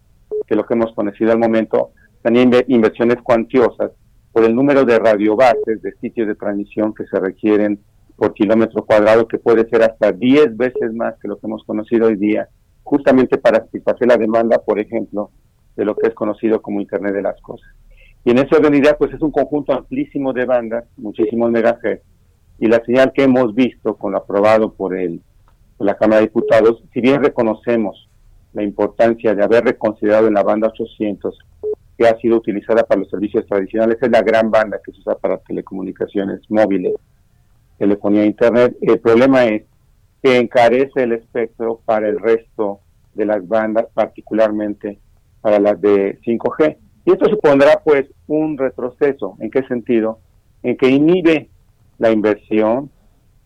[0.47, 1.91] que lo que hemos conocido al momento,
[2.23, 3.93] también inversiones cuantiosas
[4.33, 7.81] por el número de radiobases de sitios de transmisión que se requieren
[8.17, 12.07] por kilómetro cuadrado, que puede ser hasta 10 veces más que lo que hemos conocido
[12.07, 12.49] hoy día,
[12.83, 15.31] justamente para satisfacer la demanda, por ejemplo,
[15.77, 17.69] de lo que es conocido como Internet de las Cosas.
[18.25, 22.05] Y en esa realidad, pues es un conjunto amplísimo de bandas, muchísimos megahertz,
[22.59, 25.23] y la señal que hemos visto con lo aprobado por, el,
[25.79, 28.09] por la Cámara de Diputados, si bien reconocemos
[28.53, 31.39] la importancia de haber reconsiderado en la banda 800,
[31.97, 35.15] que ha sido utilizada para los servicios tradicionales, es la gran banda que se usa
[35.15, 36.95] para telecomunicaciones móviles,
[37.79, 38.77] telefonía e internet.
[38.83, 39.63] El problema es
[40.23, 42.81] que encarece el espectro para el resto
[43.15, 44.99] de las bandas, particularmente
[45.41, 46.77] para las de 5G.
[47.05, 49.37] Y esto supondrá pues un retroceso.
[49.41, 50.19] ¿En qué sentido?
[50.63, 51.49] En que inhibe
[51.99, 52.91] la inversión,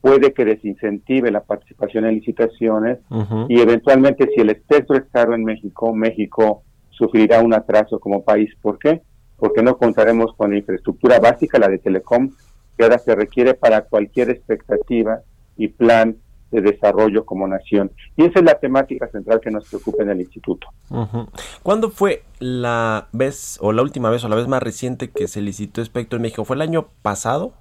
[0.01, 3.47] puede que desincentive la participación en licitaciones uh -huh.
[3.49, 8.51] y eventualmente si el espectro es caro en México, México sufrirá un atraso como país.
[8.61, 9.03] ¿Por qué?
[9.37, 12.31] Porque no contaremos con la infraestructura básica, la de telecom,
[12.77, 15.21] que ahora se requiere para cualquier expectativa
[15.57, 16.17] y plan
[16.55, 17.90] de desarrollo como nación.
[18.17, 20.69] Y esa es la temática central que nos preocupa en el instituto.
[20.90, 21.29] Uh -huh.
[21.62, 25.40] ¿Cuándo fue la vez, o la última vez, o la vez más reciente que se
[25.40, 26.45] licitó espectro en México?
[26.45, 27.53] ¿Fue el año pasado?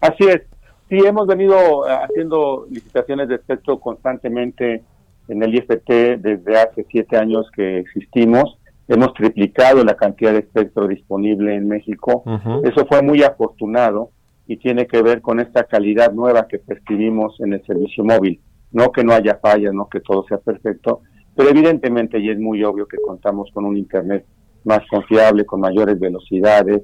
[0.00, 0.42] Así es.
[0.88, 4.84] Sí, hemos venido haciendo licitaciones de espectro constantemente
[5.28, 8.58] en el IFT desde hace siete años que existimos.
[8.88, 12.22] Hemos triplicado la cantidad de espectro disponible en México.
[12.24, 12.70] Uh -huh.
[12.70, 14.10] Eso fue muy afortunado
[14.46, 18.40] y tiene que ver con esta calidad nueva que percibimos en el servicio móvil.
[18.72, 21.00] No que no haya fallas, no que todo sea perfecto,
[21.34, 24.24] pero evidentemente y es muy obvio que contamos con un Internet
[24.64, 26.82] más confiable, con mayores velocidades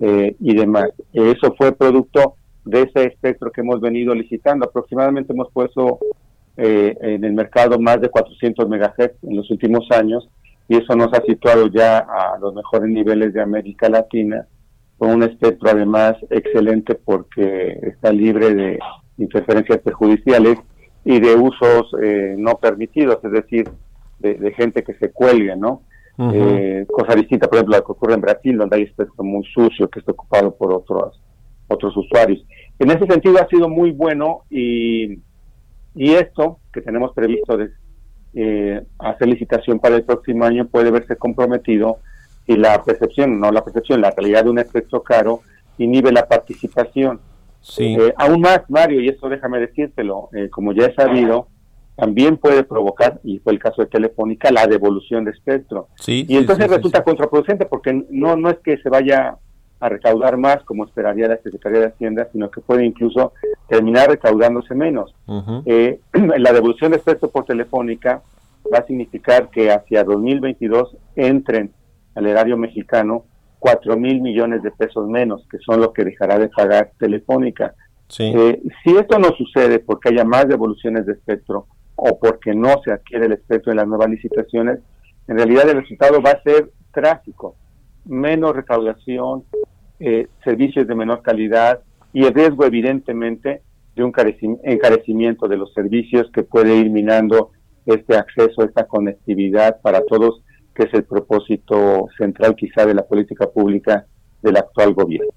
[0.00, 0.90] eh, y demás.
[1.12, 4.66] Eso fue producto de ese espectro que hemos venido licitando.
[4.66, 5.98] Aproximadamente hemos puesto
[6.56, 10.28] eh, en el mercado más de 400 MHz en los últimos años
[10.68, 14.46] y eso nos ha situado ya a los mejores niveles de América Latina
[14.98, 18.78] con un espectro además excelente porque está libre de
[19.18, 20.58] interferencias perjudiciales
[21.04, 23.70] y de usos eh, no permitidos, es decir,
[24.18, 25.82] de, gente que se cuelgue, ¿no?
[26.18, 29.88] eh, cosa distinta, por ejemplo, la que ocurre en Brasil, donde hay espectro muy sucio
[29.88, 31.20] que está ocupado por otros
[31.68, 32.44] otros usuarios.
[32.78, 35.18] En ese sentido ha sido muy bueno y,
[35.94, 37.70] y esto que tenemos previsto de
[38.34, 41.98] eh, hacer licitación para el próximo año puede verse comprometido
[42.46, 45.40] y la percepción, no la percepción, la realidad de un espectro caro
[45.78, 47.20] inhibe la participación.
[47.60, 47.96] Sí.
[47.98, 51.48] Eh, aún más, Mario, y esto déjame decírtelo, eh, como ya he sabido,
[51.96, 55.88] también puede provocar, y fue el caso de Telefónica, la devolución de espectro.
[55.96, 59.38] Sí, y entonces resulta contraproducente porque no, no es que se vaya
[59.80, 63.32] a recaudar más como esperaría la Secretaría de Hacienda, sino que puede incluso
[63.68, 65.14] terminar recaudándose menos.
[65.64, 66.00] Eh,
[66.38, 68.22] la devolución de espectro por Telefónica
[68.72, 71.72] va a significar que hacia 2022 entren
[72.16, 73.26] al erario mexicano
[73.58, 77.74] 4 mil millones de pesos menos, que son lo que dejará de pagar Telefónica.
[78.18, 82.92] Eh, si esto no sucede porque haya más devoluciones de espectro o porque no se
[82.92, 84.80] adquiere el espectro en las nuevas licitaciones,
[85.26, 87.56] en realidad el resultado va a ser trágico.
[88.04, 89.44] Menos recaudación,
[89.98, 91.80] eh, servicios de menor calidad
[92.12, 93.62] y el riesgo evidentemente
[93.96, 94.12] de un
[94.62, 97.50] encarecimiento de los servicios que puede ir minando
[97.86, 100.42] este acceso, esta conectividad para todos
[100.76, 104.06] que es el propósito central quizá de la política pública
[104.42, 105.32] del actual gobierno.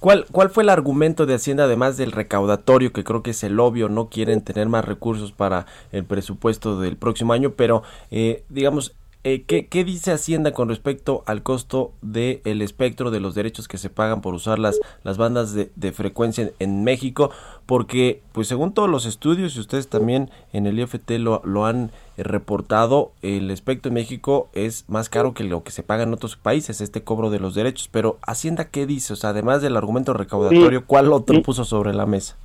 [0.00, 3.58] ¿Cuál, ¿Cuál fue el argumento de Hacienda, además del recaudatorio, que creo que es el
[3.60, 8.94] obvio, no quieren tener más recursos para el presupuesto del próximo año, pero eh, digamos,
[9.24, 13.88] eh, ¿qué, dice Hacienda con respecto al costo del espectro de los derechos que se
[13.88, 17.30] pagan por usar las, las bandas de, frecuencia en, México?
[17.64, 21.92] Porque, pues según todos los estudios, y ustedes también en el IFT lo, lo han
[22.16, 26.36] reportado, el espectro en México es más caro que lo que se paga en otros
[26.36, 27.88] países, este cobro de los derechos.
[27.92, 29.12] Pero Hacienda, ¿qué dice?
[29.12, 32.36] O sea, además del argumento recaudatorio, ¿cuál otro puso sobre la mesa?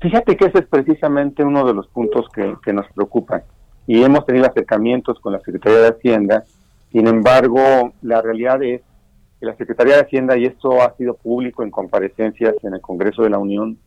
[0.00, 3.42] Fíjate que ese es precisamente uno de los puntos que, que nos preocupan
[3.86, 6.44] y hemos tenido acercamientos con la Secretaría de Hacienda.
[6.92, 8.82] Sin embargo, la realidad es
[9.38, 13.22] que la Secretaría de Hacienda, y esto ha sido público en comparecencias en el Congreso
[13.22, 13.78] de la Unión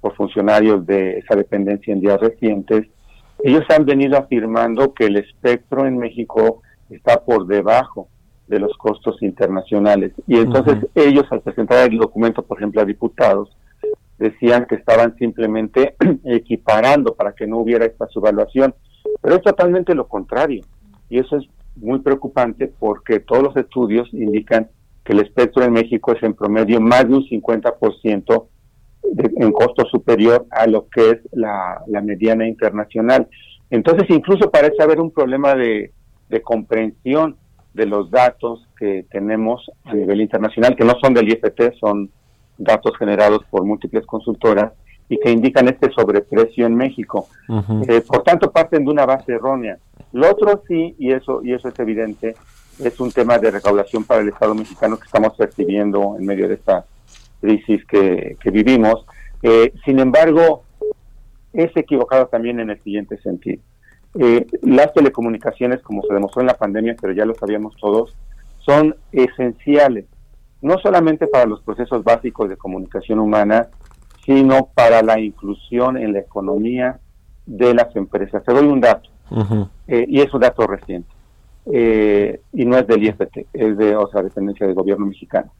[0.00, 2.86] por funcionarios de esa dependencia en días recientes,
[3.42, 8.08] ellos han venido afirmando que el espectro en México está por debajo
[8.46, 10.12] de los costos internacionales.
[10.26, 13.56] Y entonces ellos al presentar el documento, por ejemplo, a diputados,
[14.18, 18.74] decían que estaban simplemente equiparando para que no hubiera esta subvaluación.
[19.20, 20.62] Pero es totalmente lo contrario.
[21.08, 24.68] Y eso es muy preocupante porque todos los estudios indican
[25.04, 28.46] que el espectro en México es en promedio más de un 50%
[29.12, 33.28] de, en costo superior a lo que es la, mediana internacional.
[33.70, 35.92] Entonces incluso parece haber un problema de,
[36.28, 37.36] de comprensión
[37.74, 42.10] de los datos que tenemos a nivel internacional, que no son del IFT, son
[42.58, 44.72] datos generados por múltiples consultoras,
[45.08, 47.28] y que indican este sobreprecio en México.
[47.88, 49.78] Eh, por tanto, parten de una base errónea.
[50.12, 52.34] Lo otro sí, y eso, y eso es evidente,
[52.78, 56.54] es un tema de recaudación para el Estado mexicano que estamos percibiendo en medio de
[56.54, 56.84] esta
[57.40, 59.06] crisis que, vivimos.
[59.42, 60.64] Eh, sin embargo,
[61.52, 63.62] es equivocado también en el siguiente sentido.
[64.18, 68.14] Eh, las telecomunicaciones, como se demostró en la pandemia, pero ya lo sabíamos todos,
[68.64, 70.06] son esenciales,
[70.60, 73.68] no solamente para los procesos básicos de comunicación humana,
[74.26, 76.98] sino para la inclusión en la economía
[77.46, 78.42] de las empresas.
[78.44, 79.08] Te doy un dato,
[79.86, 81.08] eh, y es un dato reciente,
[81.72, 85.52] eh, y no es del IFT, es de otra dependencia del gobierno mexicano.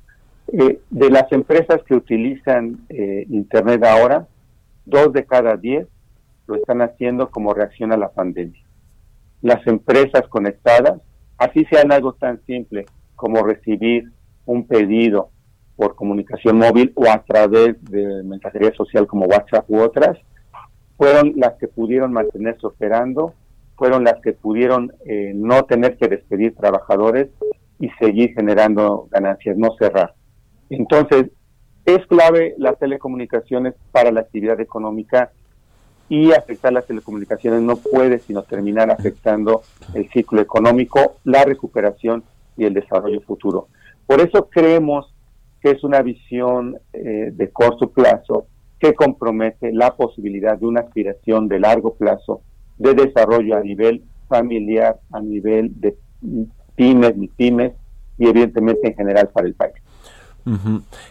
[0.52, 4.26] Eh, de las empresas que utilizan Internet ahora,
[4.84, 5.86] dos de cada diez
[6.46, 8.62] lo están haciendo como reacción a la pandemia.
[9.42, 11.00] Las empresas conectadas,
[11.38, 14.10] así sean algo tan simple como recibir
[14.44, 15.30] un pedido
[15.76, 20.18] por comunicación móvil o a través de mensajería social como WhatsApp u otras,
[20.96, 23.34] fueron las que pudieron mantenerse operando,
[23.76, 27.28] fueron las que pudieron eh, no tener que despedir trabajadores
[27.78, 30.14] y seguir generando ganancias, no cerrar.
[30.70, 31.26] Entonces,
[31.84, 35.30] es clave las telecomunicaciones para la actividad económica
[36.08, 39.62] y afectar las telecomunicaciones no puede sino terminar afectando
[39.94, 42.24] el ciclo económico, la recuperación
[42.56, 43.68] y el desarrollo futuro.
[44.06, 45.12] Por eso creemos
[45.66, 48.46] que es una visión eh, de corto plazo
[48.78, 52.42] que compromete la posibilidad de una aspiración de largo plazo
[52.78, 55.96] de desarrollo a nivel familiar a nivel de
[56.76, 57.72] pymes, ni pymes
[58.16, 59.74] y evidentemente en general para el país.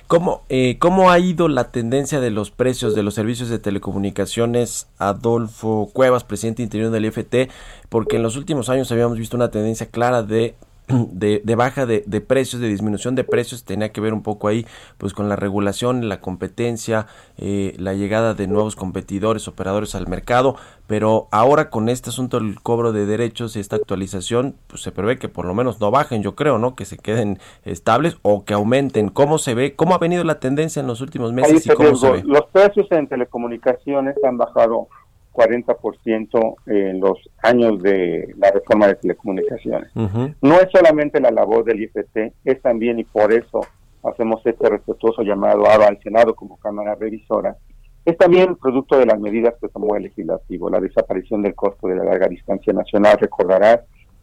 [0.07, 4.87] ¿Cómo, eh, ¿Cómo ha ido la tendencia de los precios de los servicios de telecomunicaciones?
[4.97, 7.51] Adolfo Cuevas, presidente interior del IFT,
[7.89, 10.55] porque en los últimos años habíamos visto una tendencia clara de
[10.87, 14.47] de, de baja de, de precios, de disminución de precios, tenía que ver un poco
[14.47, 14.65] ahí
[14.97, 17.07] pues con la regulación, la competencia,
[17.37, 20.55] eh, la llegada de nuevos competidores, operadores al mercado,
[20.87, 25.17] pero ahora con este asunto del cobro de derechos y esta actualización, pues se prevé
[25.17, 26.75] que por lo menos no bajen, yo creo, ¿no?
[26.75, 29.09] Que se queden estables o que aumenten.
[29.09, 29.75] ¿Cómo se ve?
[29.75, 32.23] ¿Cómo ha venido la tendencia en los últimos meses y cómo se ve?
[32.23, 34.87] Los precios en telecomunicaciones han bajado
[35.35, 39.91] 40% en los años de la reforma de telecomunicaciones.
[39.95, 43.61] No es solamente la labor del IFT, es también, y por eso
[44.03, 47.57] hacemos este respetuoso llamado ahora al Senado como Cámara Revisora,
[48.05, 51.95] es también producto de las medidas que tomó el legislativo, la desaparición del costo de
[51.95, 53.79] la larga distancia nacional, recordarás,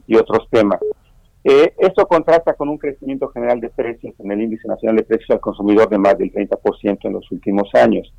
[0.07, 0.81] y otros temas.
[1.45, 5.31] Eh, esto contrasta con un crecimiento general de precios en el índice nacional de precios
[5.31, 8.13] al consumidor de más del 30% en los últimos años.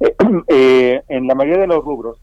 [0.00, 0.14] Eh,
[0.48, 2.18] eh, en la mayoría de los rubros,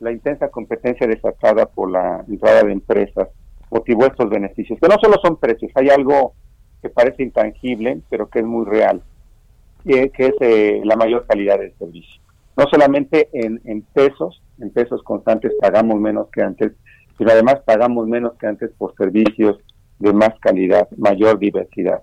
[0.00, 3.28] la intensa competencia desatada por la entrada de empresas
[3.70, 6.34] motivó estos beneficios, que no solo son precios, hay algo
[6.82, 9.02] que parece intangible, pero que es muy real,
[9.84, 12.20] que, que es eh, la mayor calidad del servicio.
[12.56, 16.72] No solamente en, pesos, en pesos constantes pagamos menos que antes,
[17.16, 19.58] sino además pagamos menos que antes por servicios
[19.98, 22.02] de más calidad, mayor diversidad.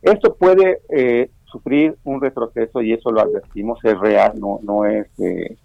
[0.00, 5.08] Esto puede eh, sufrir un retroceso y eso lo advertimos, es real, no, no es
[5.18, 5.56] eh,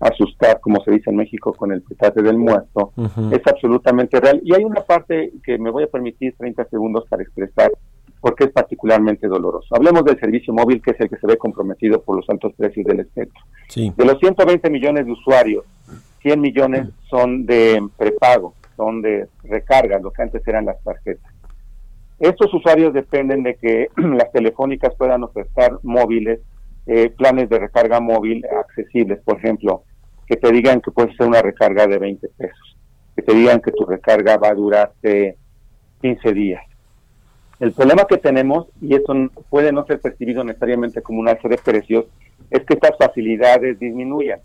[0.00, 2.92] asustar, como se dice en México, con el petate del muerto,
[3.30, 4.40] es absolutamente real.
[4.44, 7.72] Y hay una parte que me voy a permitir 30 segundos para expresar
[8.20, 9.74] porque es particularmente doloroso.
[9.76, 12.84] Hablemos del servicio móvil, que es el que se ve comprometido por los altos precios
[12.86, 13.40] del espectro.
[13.68, 13.92] Sí.
[13.96, 15.64] De los 120 millones de usuarios,
[16.22, 21.32] 100 millones son de prepago, son de recarga, lo que antes eran las tarjetas.
[22.18, 26.40] Estos usuarios dependen de que las telefónicas puedan ofertar móviles,
[26.86, 29.82] eh, planes de recarga móvil accesibles, por ejemplo,
[30.26, 32.76] que te digan que puedes hacer una recarga de 20 pesos,
[33.14, 35.36] que te digan que tu recarga va a durarte
[36.00, 36.62] 15 días.
[37.58, 41.48] El problema que tenemos, y eso n- puede no ser percibido necesariamente como un alza
[41.48, 42.04] de precios,
[42.50, 44.40] es que estas facilidades disminuyan.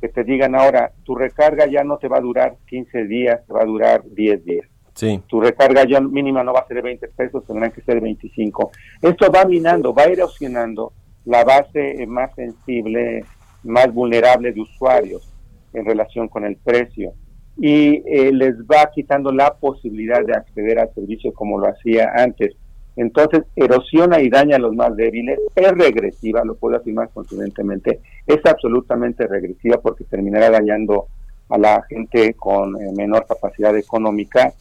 [0.00, 3.52] Que te digan ahora, tu recarga ya no te va a durar 15 días, te
[3.52, 4.66] va a durar 10 días.
[4.94, 5.22] Sí.
[5.28, 8.72] Tu recarga ya mínima no va a ser de 20 pesos, tendrán que ser 25.
[9.00, 10.92] Esto va minando, va erosionando
[11.26, 13.24] la base más sensible,
[13.64, 15.30] más vulnerable de usuarios
[15.72, 17.12] en relación con el precio
[17.58, 22.54] y eh, les va quitando la posibilidad de acceder al servicio como lo hacía antes.
[22.96, 28.40] Entonces, erosiona y daña a los más débiles, es regresiva, lo puedo afirmar contundentemente, es
[28.44, 31.06] absolutamente regresiva porque terminará dañando
[31.48, 34.52] a la gente con eh, menor capacidad económica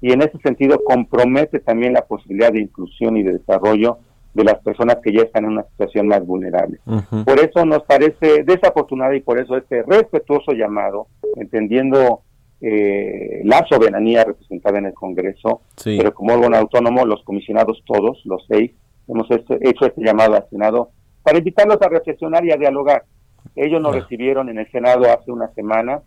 [0.00, 3.98] y en ese sentido compromete también la posibilidad de inclusión y de desarrollo
[4.34, 6.78] de las personas que ya están en una situación más vulnerable.
[7.24, 11.06] Por eso nos parece desafortunado y por eso este respetuoso llamado,
[11.36, 12.22] entendiendo
[12.60, 15.96] eh, la soberanía representada en el Congreso, Sí.
[15.96, 18.72] pero como órgano autónomo, los comisionados todos, los seis,
[19.06, 20.90] hemos hecho, hecho este llamado al Senado
[21.22, 23.04] para invitarlos a reflexionar y a dialogar.
[23.54, 26.02] Ellos nos recibieron en el Senado hace una semana,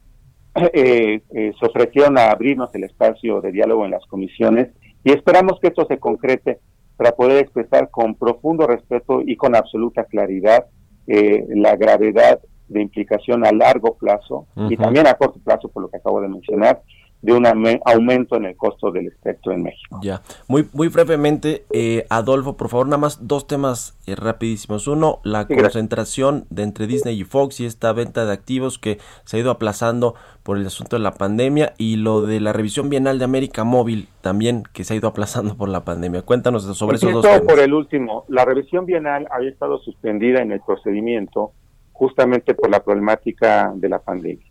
[0.73, 4.69] eh, eh, se ofrecieron a abrirnos el espacio de diálogo en las comisiones
[5.03, 6.59] y esperamos que esto se concrete
[6.97, 10.65] para poder expresar con profundo respeto y con absoluta claridad
[11.05, 15.89] eh, la gravedad de implicación a largo plazo y también a corto plazo, por lo
[15.89, 16.81] que acabo de mencionar,
[17.22, 19.99] de un aume- aumento en el costo del espectro en México.
[20.03, 24.88] Ya, muy, muy brevemente, eh, Adolfo, por favor, nada más dos temas eh, rapidísimos.
[24.88, 28.99] Uno, la Sí, concentración de entre Disney y Fox y esta venta de activos que
[29.26, 30.13] se ha ido aplazando
[30.43, 34.07] por el asunto de la pandemia y lo de la revisión bienal de América Móvil
[34.22, 36.22] también que se ha ido aplazando por la pandemia.
[36.22, 37.41] Cuéntanos sobre esos dos temas.
[37.41, 38.26] por el último.
[38.30, 41.51] La revisión bienal había estado suspendida en el procedimiento
[41.93, 44.45] justamente por la problemática de la pandemia.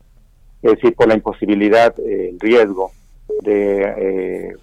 [0.67, 2.91] Es decir, por la imposibilidad, eh, el riesgo
[3.43, 4.57] de eh,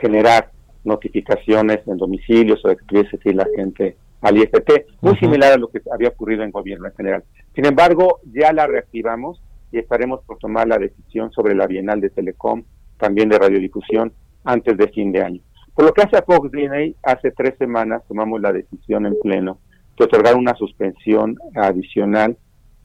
[0.00, 0.50] generar
[0.84, 5.68] notificaciones en domicilios o de que ir la gente al IFT, muy similar a lo
[5.68, 7.24] que había ocurrido en gobierno en general.
[7.54, 12.08] Sin embargo, ya la reactivamos y estaremos por tomar la decisión sobre la Bienal de
[12.08, 12.62] Telecom,
[12.96, 15.42] también de radiodifusión, antes de fin de año.
[15.74, 19.58] Por lo que hace a Fox Disney, hace tres semanas tomamos la decisión en pleno
[19.98, 22.38] de otorgar una suspensión adicional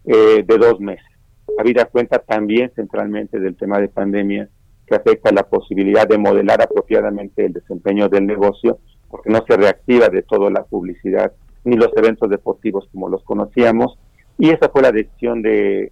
[0.03, 1.14] eh, de dos meses.
[1.57, 4.49] Habida cuenta también centralmente del tema de pandemia
[4.85, 8.79] que afecta la posibilidad de modelar apropiadamente el desempeño del negocio,
[9.09, 11.31] porque no se reactiva de todo la publicidad
[11.63, 13.97] ni los eventos deportivos como los conocíamos.
[14.37, 15.91] Y esa fue la decisión del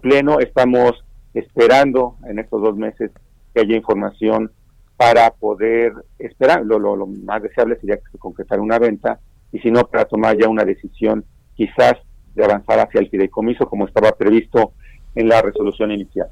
[0.00, 0.38] pleno.
[0.40, 1.04] Estamos
[1.34, 3.10] esperando en estos dos meses
[3.52, 4.50] que haya información
[4.96, 6.64] para poder esperar.
[6.64, 9.20] Lo, lo, más deseable sería que se concretara una venta
[9.52, 11.24] y si no, para tomar ya una decisión
[11.54, 11.94] quizás
[12.34, 14.72] de avanzar hacia el fideicomiso como estaba previsto
[15.14, 16.28] en la resolución inicial.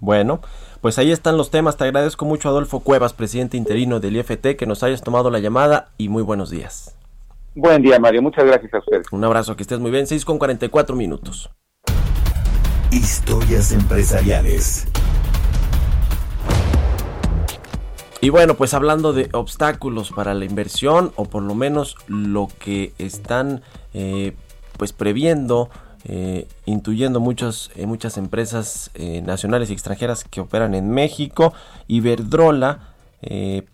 [0.00, 0.40] Bueno,
[0.80, 1.76] pues ahí están los temas.
[1.76, 5.88] Te agradezco mucho, Adolfo Cuevas, presidente interino del IFT, que nos hayas tomado la llamada
[5.98, 6.96] y muy buenos días.
[7.54, 8.22] Buen día, Mario.
[8.22, 9.06] Muchas gracias a ustedes.
[9.10, 10.06] Un abrazo, que estés muy bien.
[10.06, 11.50] 6 con 44 minutos.
[12.92, 14.86] Historias empresariales.
[18.20, 22.92] Y bueno, pues hablando de obstáculos para la inversión, o por lo menos lo que
[22.98, 23.62] están
[23.94, 24.34] eh,
[24.78, 25.68] pues previendo,
[26.04, 28.90] eh, intuyendo muchas, eh, muchas empresas
[29.22, 31.52] nacionales y extranjeras que operan en México,
[31.86, 32.94] Iberdrola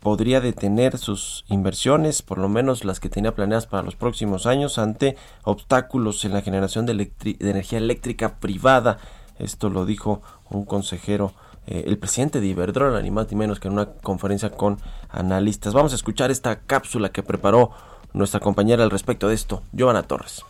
[0.01, 4.79] podría detener sus inversiones, por lo menos las que tenía planeadas para los próximos años,
[4.79, 8.99] ante obstáculos en la generación de, de energía eléctrica privada.
[9.39, 11.35] Esto lo dijo un consejero
[11.67, 14.79] eh, el presidente de Iberdrola, ni más ni menos que en una conferencia con
[15.09, 15.73] analistas.
[15.73, 17.71] Vamos a escuchar esta cápsula que preparó
[18.13, 20.45] nuestra compañera al respecto de esto, Giovanna Torres.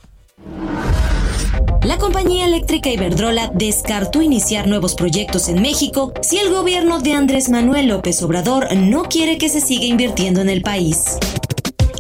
[1.85, 7.51] La compañía eléctrica Iberdrola descartó iniciar nuevos proyectos en México si el gobierno de Andrés
[7.51, 11.19] Manuel López Obrador no quiere que se siga invirtiendo en el país.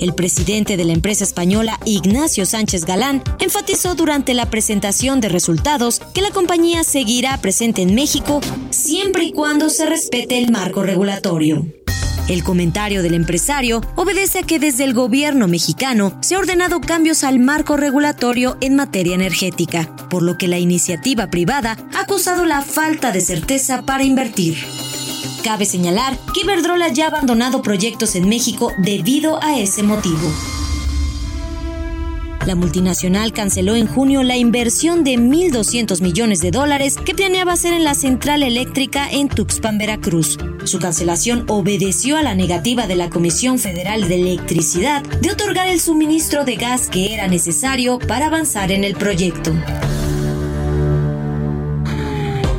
[0.01, 6.01] El presidente de la empresa española, Ignacio Sánchez Galán, enfatizó durante la presentación de resultados
[6.15, 11.67] que la compañía seguirá presente en México siempre y cuando se respete el marco regulatorio.
[12.27, 17.23] El comentario del empresario obedece a que desde el gobierno mexicano se ha ordenado cambios
[17.23, 22.63] al marco regulatorio en materia energética, por lo que la iniciativa privada ha acusado la
[22.63, 24.57] falta de certeza para invertir.
[25.43, 30.33] Cabe señalar que Iberdrola ya ha abandonado proyectos en México debido a ese motivo.
[32.47, 37.73] La multinacional canceló en junio la inversión de 1.200 millones de dólares que planeaba hacer
[37.73, 40.37] en la central eléctrica en Tuxpan, Veracruz.
[40.65, 45.81] Su cancelación obedeció a la negativa de la Comisión Federal de Electricidad de otorgar el
[45.81, 49.55] suministro de gas que era necesario para avanzar en el proyecto.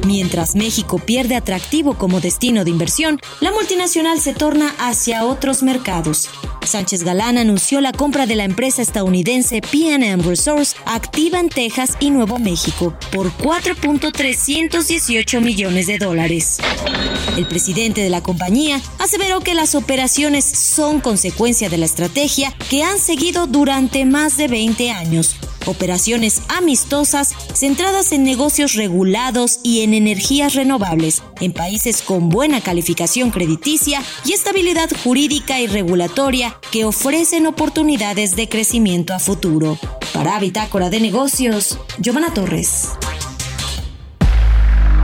[0.05, 6.29] Mientras México pierde atractivo como destino de inversión, la multinacional se torna hacia otros mercados.
[6.63, 12.11] Sánchez Galán anunció la compra de la empresa estadounidense PNM Resource, activa en Texas y
[12.11, 16.59] Nuevo México, por 4.318 millones de dólares.
[17.35, 22.83] El presidente de la compañía aseveró que las operaciones son consecuencia de la estrategia que
[22.83, 25.35] han seguido durante más de 20 años,
[25.65, 33.31] operaciones amistosas centradas en negocios regulados y en energías renovables, en países con buena calificación
[33.31, 39.77] crediticia y estabilidad jurídica y regulatoria que ofrecen oportunidades de crecimiento a futuro.
[40.13, 42.89] Para Bitácora de Negocios, Giovanna Torres.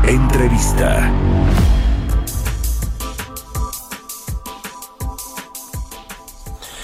[0.08, 1.12] Entrevista.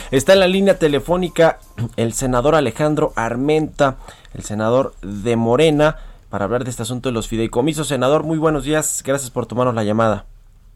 [0.09, 1.59] Está en la línea telefónica
[1.97, 3.97] el senador Alejandro Armenta,
[4.33, 5.97] el senador de Morena,
[6.29, 7.89] para hablar de este asunto de los fideicomisos.
[7.89, 10.25] Senador, muy buenos días, gracias por tomarnos la llamada.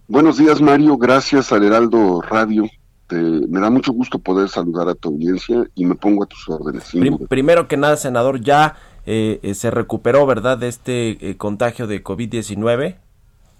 [0.09, 2.65] Buenos días, Mario, gracias al Heraldo Radio.
[3.09, 6.91] me da mucho gusto poder saludar a tu audiencia y me pongo a tus órdenes.
[7.29, 8.75] primero que nada, senador, ya
[9.05, 12.97] eh, eh, se recuperó, ¿verdad?, de este eh, contagio de COVID-19.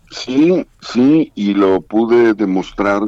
[0.10, 3.04] Sí, sí, y lo pude demostrar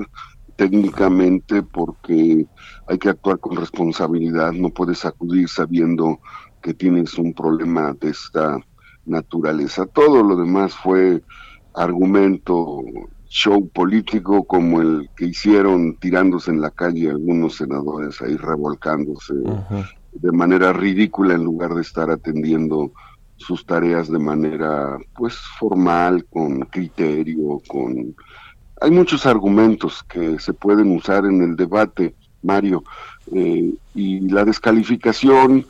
[0.55, 2.45] técnicamente porque
[2.87, 6.19] hay que actuar con responsabilidad, no puedes acudir sabiendo
[6.61, 8.57] que tienes un problema de esta
[9.05, 9.85] naturaleza.
[9.85, 11.21] Todo lo demás fue
[11.73, 12.81] argumento,
[13.27, 19.33] show político como el que hicieron tirándose en la calle algunos senadores ahí revolcándose
[20.13, 22.91] de manera ridícula en lugar de estar atendiendo
[23.35, 28.15] sus tareas de manera pues formal, con criterio, con
[28.83, 32.83] hay muchos argumentos que se pueden usar en el debate, Mario,
[33.33, 35.65] eh, y la descalificación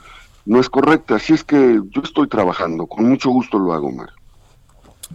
[0.48, 1.18] no es correcta.
[1.18, 4.16] Así es que yo estoy trabajando, con mucho gusto lo hago, Mario.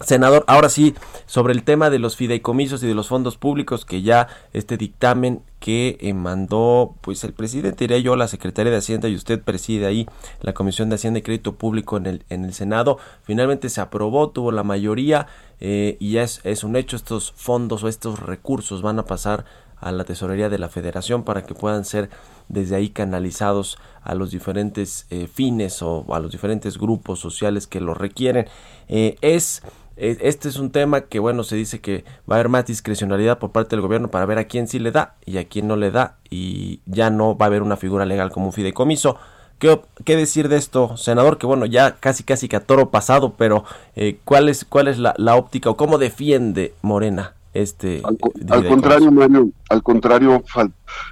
[0.04, 0.94] Senador, ahora sí,
[1.26, 5.42] sobre el tema de los fideicomisos y de los fondos públicos, que ya este dictamen
[5.58, 9.86] que eh, mandó pues el presidente, diría yo, la Secretaría de Hacienda y usted preside
[9.86, 10.06] ahí
[10.40, 14.30] la Comisión de Hacienda y Crédito Público en el, en el Senado, finalmente se aprobó,
[14.30, 15.26] tuvo la mayoría
[15.60, 19.44] eh, y ya es, es un hecho, estos fondos o estos recursos van a pasar
[19.80, 22.10] a la tesorería de la federación para que puedan ser
[22.48, 27.80] desde ahí canalizados a los diferentes eh, fines o a los diferentes grupos sociales que
[27.80, 28.46] lo requieren.
[28.88, 29.62] es
[29.98, 33.50] este es un tema que, bueno, se dice que va a haber más discrecionalidad por
[33.50, 35.90] parte del gobierno para ver a quién sí le da y a quién no le
[35.90, 39.16] da y ya no va a haber una figura legal como un fideicomiso.
[39.58, 41.38] ¿Qué, ¿Qué, decir de esto, senador?
[41.38, 43.64] Que bueno, ya casi casi que a toro pasado, pero
[43.96, 48.02] eh, ¿cuál es, cuál es la, la, óptica o cómo defiende Morena este?
[48.04, 48.18] Al,
[48.50, 50.44] al contrario, Mario, al contrario,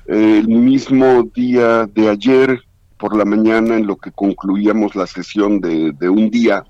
[0.07, 2.61] el mismo día de ayer
[2.99, 6.65] por la mañana, en lo que concluíamos la sesión de, de un día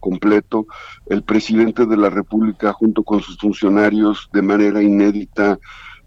[0.00, 0.66] completo,
[1.06, 5.58] el presidente de la República junto con sus funcionarios de manera inédita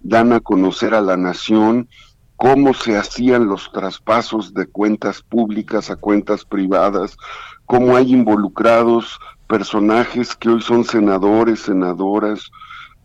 [0.01, 1.89] dan a conocer a la nación
[2.38, 7.18] cómo se hacían los traspasos de cuentas públicas a cuentas privadas,
[7.66, 12.52] cómo hay involucrados personajes que hoy son senadores, senadoras,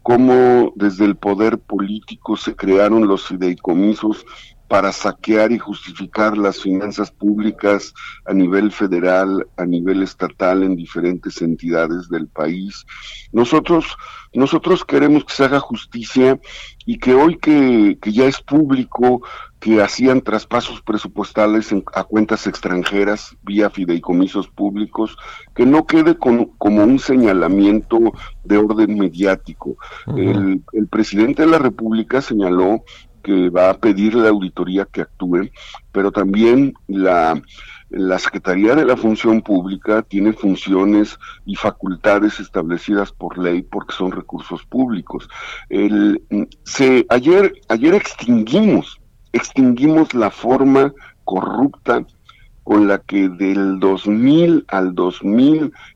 [0.02, 4.24] cómo desde el poder político se crearon los fideicomisos
[4.72, 7.92] para saquear y justificar las finanzas públicas
[8.24, 12.86] a nivel federal, a nivel estatal, en diferentes entidades del país.
[13.32, 13.98] Nosotros,
[14.32, 16.40] nosotros queremos que se haga justicia
[16.86, 19.20] y que hoy que, que ya es público
[19.60, 25.18] que hacían traspasos presupuestales a cuentas extranjeras vía fideicomisos públicos,
[25.54, 27.98] que no quede con, como un señalamiento
[28.42, 29.76] de orden mediático.
[30.16, 32.82] el, el presidente de la República señaló
[33.22, 35.50] que va a pedir la auditoría que actúe,
[35.92, 37.40] pero también la,
[37.92, 44.12] la Secretaría de la Función Pública tiene funciones y facultades establecidas por ley porque son
[44.12, 45.28] recursos públicos.
[45.68, 46.22] El,
[46.64, 48.98] se, ayer, ayer extinguimos,
[49.32, 50.92] extinguimos la forma
[51.24, 52.04] corrupta
[52.64, 54.94] con la que del 2000 al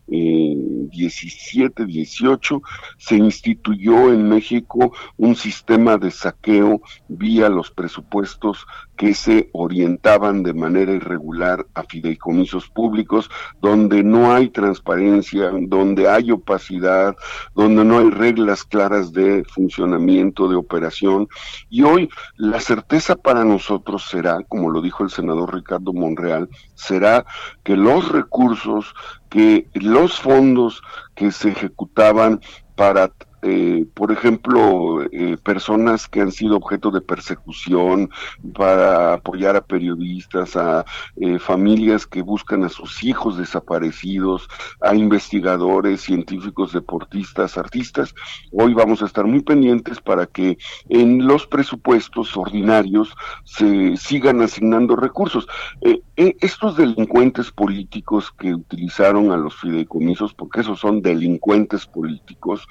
[0.08, 2.62] 2017-18
[2.98, 10.54] se instituyó en México un sistema de saqueo vía los presupuestos que se orientaban de
[10.54, 13.30] manera irregular a fideicomisos públicos,
[13.60, 17.14] donde no hay transparencia, donde hay opacidad,
[17.54, 21.28] donde no hay reglas claras de funcionamiento, de operación.
[21.68, 27.26] Y hoy la certeza para nosotros será, como lo dijo el senador Ricardo Monreal, será
[27.62, 28.94] que los recursos,
[29.28, 30.82] que los fondos
[31.14, 32.40] que se ejecutaban
[32.74, 33.10] para
[33.48, 38.10] eh, por ejemplo, eh, personas que han sido objeto de persecución
[38.54, 40.84] para apoyar a periodistas, a
[41.20, 44.48] eh, familias que buscan a sus hijos desaparecidos,
[44.80, 48.16] a investigadores, científicos, deportistas, artistas.
[48.50, 54.96] Hoy vamos a estar muy pendientes para que en los presupuestos ordinarios se sigan asignando
[54.96, 55.46] recursos.
[56.16, 62.66] estos delincuentes políticos que utilizaron a los fideicomisos, porque esos son delincuentes políticos,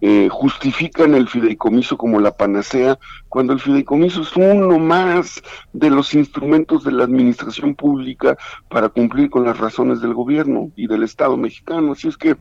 [0.00, 5.42] eh, justifican el fideicomiso como la panacea, cuando el fideicomiso es uno más
[5.72, 8.36] de los instrumentos de la administración pública
[8.68, 11.92] para cumplir con las razones del gobierno y del Estado mexicano.
[11.92, 12.36] Así es que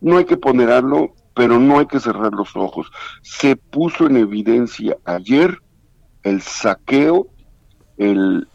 [0.00, 2.90] no hay que ponerlo, pero no hay que cerrar los ojos.
[3.22, 5.58] Se puso en evidencia ayer
[6.22, 7.28] el saqueo
[8.00, 8.48] el,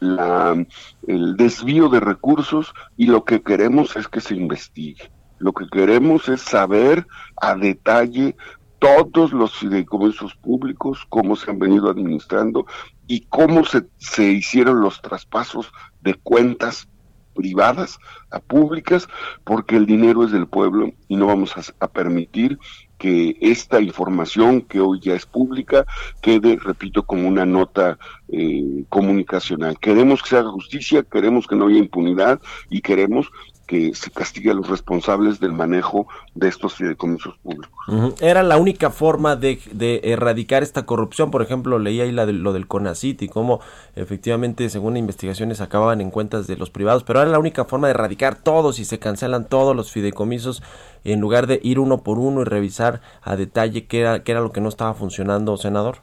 [1.08, 5.12] el desvío de recursos y lo que queremos es que se investigue.
[5.38, 7.06] Lo que queremos es saber
[7.42, 8.36] a detalle
[8.80, 12.66] todos los fideicomisos públicos, cómo se han venido administrando
[13.08, 15.72] y cómo se, se hicieron los traspasos
[16.02, 16.88] de cuentas
[17.36, 18.00] privadas
[18.32, 19.08] a públicas,
[19.44, 22.58] porque el dinero es del pueblo y no vamos a, permitir
[22.98, 25.86] que esta información que hoy ya es pública
[26.22, 29.78] quede, repito, como una nota eh, comunicacional.
[29.80, 33.30] Queremos que se haga justicia, queremos que no haya impunidad y queremos
[33.66, 37.70] que se castigue a los responsables del manejo de estos fideicomisos públicos.
[38.22, 39.60] Era la única forma de,
[40.04, 43.60] erradicar esta corrupción, por ejemplo, leía ahí la de, lo del CONACIT y cómo
[43.96, 47.92] efectivamente, según investigaciones, acababan en cuentas de los privados, pero era la única forma de
[47.92, 50.62] erradicar todos y se cancelan todos los fideicomisos
[51.04, 54.42] en lugar de ir uno por uno y revisar a detalle qué era, qué era
[54.42, 55.98] lo que no estaba funcionando, senador.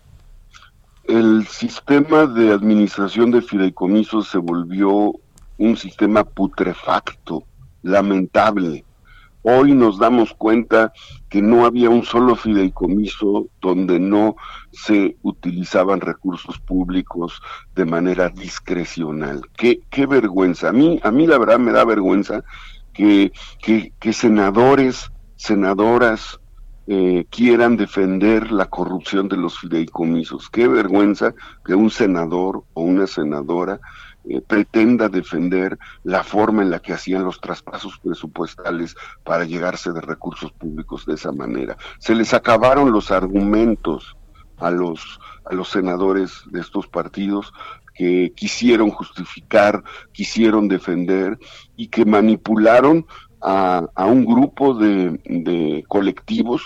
[1.05, 5.13] El sistema de administración de fideicomisos se volvió
[5.59, 7.45] un sistema putrefacto
[7.83, 8.85] lamentable.
[9.45, 10.93] Hoy nos damos cuenta
[11.29, 14.37] que no había un solo fideicomiso donde no
[14.71, 17.43] se utilizaban recursos públicos
[17.75, 19.43] de manera discrecional.
[19.57, 20.69] Qué, qué vergüenza.
[20.69, 22.45] A mí, a mí la verdad me da vergüenza
[22.93, 26.39] que, que, senadores, senadoras,
[26.87, 30.51] eh, quieran defender la corrupción de los fideicomisos.
[30.51, 33.81] Qué vergüenza que un senador o una senadora
[34.29, 38.95] eh, pretenda defender la forma en la que hacían los traspasos presupuestales
[39.25, 41.77] para llegarse de recursos públicos de esa manera.
[41.99, 44.17] Se les acabaron los argumentos
[44.59, 47.53] a los, a los senadores de estos partidos
[47.95, 51.39] que quisieron justificar, quisieron defender
[51.77, 53.07] y que manipularon
[53.41, 56.63] a, a un grupo de, de colectivos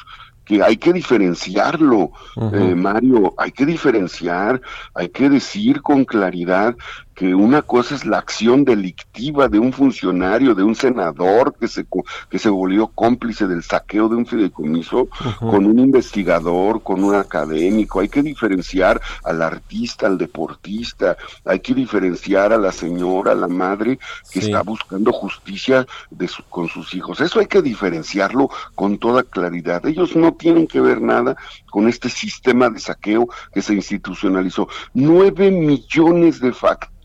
[0.47, 2.13] que hay que diferenciarlo,
[2.53, 4.61] eh, Mario, hay que diferenciar,
[4.95, 6.77] hay que decir con claridad
[7.17, 11.87] que una cosa es la acción delictiva de un funcionario, de un senador que se,
[12.29, 15.09] que se volvió cómplice del saqueo de un fideicomiso,
[15.41, 18.01] con un investigador, con un académico.
[18.01, 23.49] Hay que diferenciar al artista, al deportista, hay que diferenciar a la señora, a la
[23.49, 23.99] madre
[24.31, 27.23] que está buscando justicia de con sus hijos.
[27.23, 29.87] Eso hay que diferenciarlo con toda claridad.
[29.87, 31.35] Ellos no tienen que ver nada
[31.71, 34.69] con este sistema de saqueo que se institucionalizó.
[34.93, 36.53] Nueve millones de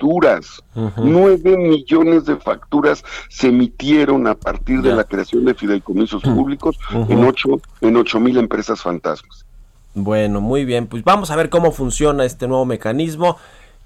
[0.02, 0.64] facturas,
[0.98, 7.24] nueve millones de facturas se emitieron a partir de la creación de fideicomisos públicos en
[7.24, 9.46] ocho, en ocho mil empresas fantasmas.
[9.94, 13.38] Bueno, muy bien, pues vamos a ver cómo funciona este nuevo mecanismo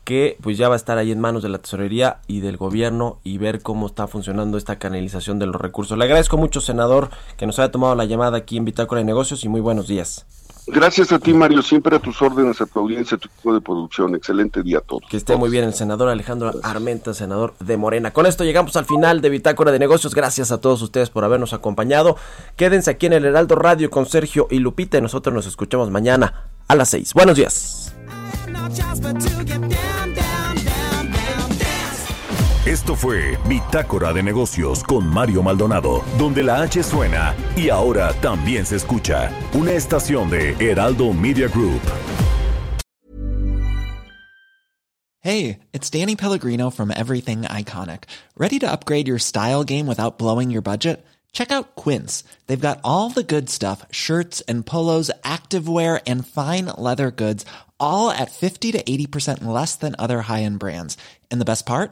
[0.03, 3.17] que pues ya va a estar ahí en manos de la tesorería y del gobierno
[3.23, 5.97] y ver cómo está funcionando esta canalización de los recursos.
[5.97, 9.43] Le agradezco mucho, senador, que nos haya tomado la llamada aquí en Bitácora de Negocios
[9.43, 10.27] y muy buenos días.
[10.67, 11.61] Gracias a ti, Mario.
[11.61, 14.15] Siempre a tus órdenes, a tu audiencia, a tu equipo de producción.
[14.15, 15.03] Excelente día a todos.
[15.09, 18.11] Que esté muy bien el senador Alejandro Armenta, senador de Morena.
[18.11, 20.15] Con esto llegamos al final de Bitácora de Negocios.
[20.15, 22.17] Gracias a todos ustedes por habernos acompañado.
[22.55, 24.97] Quédense aquí en el Heraldo Radio con Sergio y Lupita.
[24.97, 27.13] Y nosotros nos escuchamos mañana a las 6.
[27.13, 27.93] Buenos días.
[32.85, 38.63] Esto fue Bitácora de Negocios con Mario Maldonado, donde la H suena y ahora también
[38.63, 41.81] se escucha una estación de Heraldo Media Group.
[45.21, 48.03] Hey, it's Danny Pellegrino from Everything Iconic.
[48.37, 51.03] Ready to upgrade your style game without blowing your budget?
[51.31, 52.23] Check out Quince.
[52.45, 57.47] They've got all the good stuff shirts and polos, activewear, and fine leather goods,
[57.79, 60.99] all at 50 to 80% less than other high end brands.
[61.31, 61.91] And the best part?